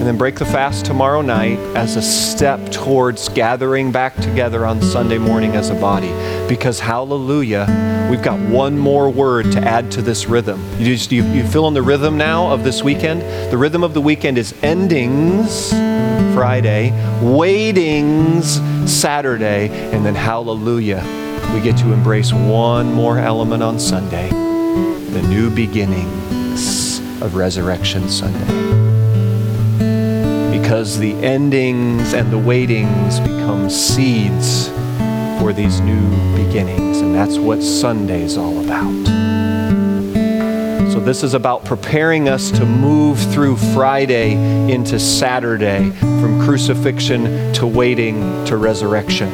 and 0.01 0.09
then 0.09 0.17
break 0.17 0.37
the 0.37 0.47
fast 0.47 0.87
tomorrow 0.87 1.21
night 1.21 1.59
as 1.77 1.97
a 1.97 2.01
step 2.01 2.73
towards 2.73 3.29
gathering 3.29 3.93
back 3.93 4.17
together 4.17 4.65
on 4.65 4.81
Sunday 4.81 5.19
morning 5.19 5.51
as 5.57 5.69
a 5.69 5.75
body. 5.75 6.09
Because, 6.49 6.81
hallelujah, 6.81 8.09
we've 8.11 8.23
got 8.23 8.41
one 8.49 8.79
more 8.79 9.11
word 9.11 9.53
to 9.53 9.61
add 9.61 9.91
to 9.93 10.01
this 10.01 10.25
rhythm. 10.25 10.59
You, 10.79 10.97
just, 10.97 11.13
you, 11.13 11.23
you 11.25 11.47
feel 11.47 11.69
in 11.69 11.75
the 11.75 11.83
rhythm 11.83 12.17
now 12.17 12.51
of 12.51 12.65
this 12.65 12.83
weekend? 12.83 13.21
The 13.53 13.59
rhythm 13.59 13.85
of 13.85 13.93
the 13.93 14.01
weekend 14.01 14.39
is 14.39 14.55
endings 14.63 15.71
Friday, 16.35 16.93
waitings 17.23 18.61
Saturday, 18.91 19.69
and 19.93 20.05
then 20.05 20.15
hallelujah, 20.15 21.03
we 21.55 21.61
get 21.61 21.77
to 21.79 21.93
embrace 21.93 22.33
one 22.33 22.93
more 22.93 23.19
element 23.19 23.63
on 23.63 23.79
Sunday 23.79 24.29
the 24.29 25.23
new 25.23 25.51
beginnings 25.51 27.01
of 27.21 27.35
Resurrection 27.35 28.09
Sunday 28.09 28.71
because 30.57 30.99
the 30.99 31.15
endings 31.15 32.15
and 32.15 32.31
the 32.31 32.39
waitings 32.39 33.19
become 33.19 33.69
seeds 33.69 34.69
for 35.41 35.53
these 35.53 35.81
new 35.81 36.11
beginnings. 36.37 37.01
And 37.01 37.13
that's 37.13 37.39
what 37.39 37.61
Sunday 37.61 38.23
is 38.23 38.37
all 38.37 38.63
about. 38.63 39.20
So, 40.91 40.99
this 40.99 41.23
is 41.23 41.35
about 41.35 41.65
preparing 41.65 42.29
us 42.29 42.51
to 42.51 42.67
move 42.67 43.17
through 43.33 43.57
Friday 43.75 44.33
into 44.73 44.99
Saturday, 44.99 45.91
from 45.91 46.45
crucifixion 46.45 47.53
to 47.55 47.67
waiting 47.67 48.45
to 48.47 48.57
resurrection. 48.57 49.31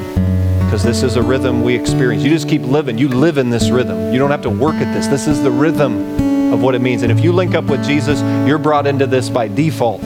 Because 0.65 0.83
this 0.83 1.03
is 1.03 1.17
a 1.17 1.23
rhythm 1.23 1.63
we 1.63 1.75
experience. 1.75 2.23
You 2.23 2.29
just 2.29 2.47
keep 2.47 2.61
living. 2.61 2.99
You 2.99 3.09
live 3.09 3.39
in 3.39 3.49
this 3.49 3.71
rhythm. 3.71 4.13
You 4.13 4.19
don't 4.19 4.31
have 4.33 4.43
to 4.43 4.51
work 4.51 4.75
at 4.75 4.93
this. 4.93 5.07
This 5.07 5.27
is 5.27 5.43
the 5.43 5.51
rhythm 5.51 6.53
of 6.53 6.61
what 6.61 6.75
it 6.75 6.81
means. 6.81 7.03
And 7.03 7.11
if 7.11 7.21
you 7.25 7.33
link 7.33 7.55
up 7.55 7.65
with 7.65 7.83
Jesus, 7.85 8.21
you're 8.47 8.59
brought 8.59 8.87
into 8.87 9.07
this 9.07 9.31
by 9.31 9.49
default. 9.49 10.03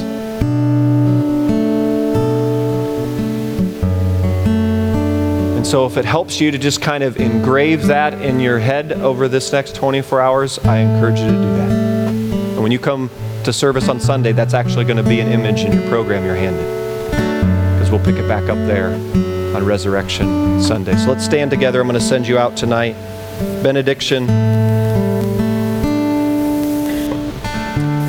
So, 5.70 5.87
if 5.87 5.96
it 5.96 6.04
helps 6.04 6.40
you 6.40 6.50
to 6.50 6.59
just 6.59 6.83
kind 6.83 7.04
of 7.04 7.16
engrave 7.16 7.87
that 7.87 8.14
in 8.14 8.40
your 8.40 8.59
head 8.59 8.90
over 8.90 9.28
this 9.28 9.52
next 9.52 9.76
24 9.76 10.20
hours, 10.20 10.59
I 10.59 10.78
encourage 10.78 11.20
you 11.20 11.26
to 11.26 11.30
do 11.30 11.56
that. 11.59 11.70
And 11.70 12.61
when 12.61 12.72
you 12.72 12.80
come 12.80 13.09
to 13.44 13.52
service 13.52 13.88
on 13.88 14.00
Sunday, 14.00 14.33
that's 14.33 14.52
actually 14.52 14.85
going 14.85 14.96
to 14.96 15.09
be 15.09 15.20
an 15.20 15.28
image 15.28 15.61
in 15.61 15.72
your 15.72 15.88
program 15.88 16.24
you're 16.24 16.35
handed. 16.35 16.66
Because 17.76 17.88
we'll 17.92 18.04
pick 18.04 18.16
it 18.16 18.26
back 18.26 18.48
up 18.48 18.56
there 18.66 18.94
on 19.54 19.64
Resurrection 19.64 20.61
Sunday. 20.61 20.96
So 20.96 21.09
let's 21.09 21.24
stand 21.24 21.52
together. 21.52 21.80
I'm 21.80 21.87
going 21.87 22.00
to 22.00 22.04
send 22.04 22.26
you 22.26 22.37
out 22.37 22.56
tonight. 22.56 22.94
Benediction 23.62 24.26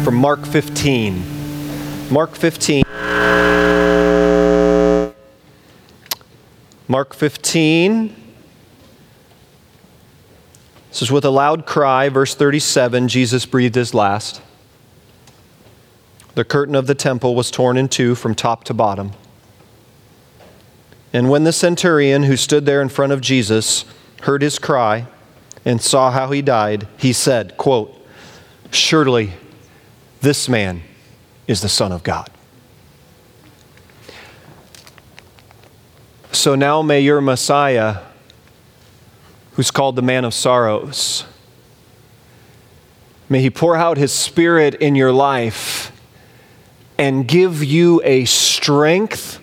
from 0.03 0.15
Mark 0.15 0.47
15. 0.47 2.09
Mark 2.11 2.35
15. 2.35 2.85
Mark 6.91 7.13
15. 7.13 8.13
This 10.89 11.01
is 11.01 11.09
with 11.09 11.23
a 11.23 11.29
loud 11.29 11.65
cry, 11.65 12.09
verse 12.09 12.35
37, 12.35 13.07
Jesus 13.07 13.45
breathed 13.45 13.75
his 13.75 13.93
last. 13.93 14.41
The 16.35 16.43
curtain 16.43 16.75
of 16.75 16.87
the 16.87 16.93
temple 16.93 17.33
was 17.33 17.49
torn 17.49 17.77
in 17.77 17.87
two 17.87 18.13
from 18.13 18.35
top 18.35 18.65
to 18.65 18.73
bottom. 18.73 19.13
And 21.13 21.29
when 21.29 21.45
the 21.45 21.53
centurion 21.53 22.23
who 22.23 22.35
stood 22.35 22.65
there 22.65 22.81
in 22.81 22.89
front 22.89 23.13
of 23.13 23.21
Jesus 23.21 23.85
heard 24.23 24.41
his 24.41 24.59
cry 24.59 25.07
and 25.63 25.81
saw 25.81 26.11
how 26.11 26.31
he 26.31 26.41
died, 26.41 26.89
he 26.97 27.13
said, 27.13 27.55
quote, 27.55 28.05
Surely 28.69 29.31
this 30.19 30.49
man 30.49 30.81
is 31.47 31.61
the 31.61 31.69
Son 31.69 31.93
of 31.93 32.03
God. 32.03 32.30
So 36.41 36.55
now 36.55 36.81
may 36.81 37.01
your 37.01 37.21
Messiah, 37.21 37.97
who's 39.51 39.69
called 39.69 39.95
the 39.95 40.01
man 40.01 40.25
of 40.25 40.33
sorrows, 40.33 41.23
may 43.29 43.41
he 43.41 43.51
pour 43.51 43.75
out 43.75 43.97
his 43.99 44.11
spirit 44.11 44.73
in 44.73 44.95
your 44.95 45.11
life 45.11 45.91
and 46.97 47.27
give 47.27 47.63
you 47.63 48.01
a 48.03 48.25
strength 48.25 49.39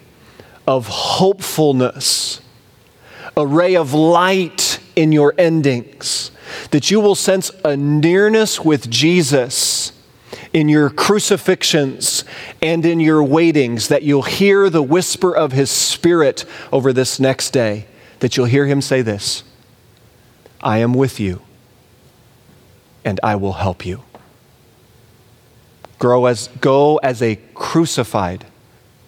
of 0.66 0.88
hopefulness, 0.88 2.40
a 3.36 3.46
ray 3.46 3.76
of 3.76 3.94
light 3.94 4.80
in 4.96 5.12
your 5.12 5.34
endings, 5.38 6.32
that 6.72 6.90
you 6.90 6.98
will 6.98 7.14
sense 7.14 7.52
a 7.64 7.76
nearness 7.76 8.58
with 8.64 8.90
Jesus 8.90 9.77
in 10.52 10.68
your 10.68 10.90
crucifixions 10.90 12.24
and 12.62 12.84
in 12.84 13.00
your 13.00 13.22
waitings, 13.22 13.88
that 13.88 14.02
you'll 14.02 14.22
hear 14.22 14.70
the 14.70 14.82
whisper 14.82 15.34
of 15.34 15.52
his 15.52 15.70
spirit 15.70 16.44
over 16.72 16.92
this 16.92 17.20
next 17.20 17.50
day, 17.50 17.86
that 18.20 18.36
you'll 18.36 18.46
hear 18.46 18.66
him 18.66 18.80
say 18.80 19.02
this 19.02 19.42
I 20.60 20.78
am 20.78 20.94
with 20.94 21.20
you, 21.20 21.42
and 23.04 23.20
I 23.22 23.36
will 23.36 23.54
help 23.54 23.84
you. 23.84 24.02
Grow 25.98 26.26
as, 26.26 26.48
go 26.60 26.96
as 26.98 27.22
a 27.22 27.36
crucified 27.54 28.46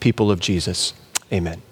people 0.01 0.31
of 0.31 0.41
Jesus. 0.41 0.93
Amen. 1.33 1.63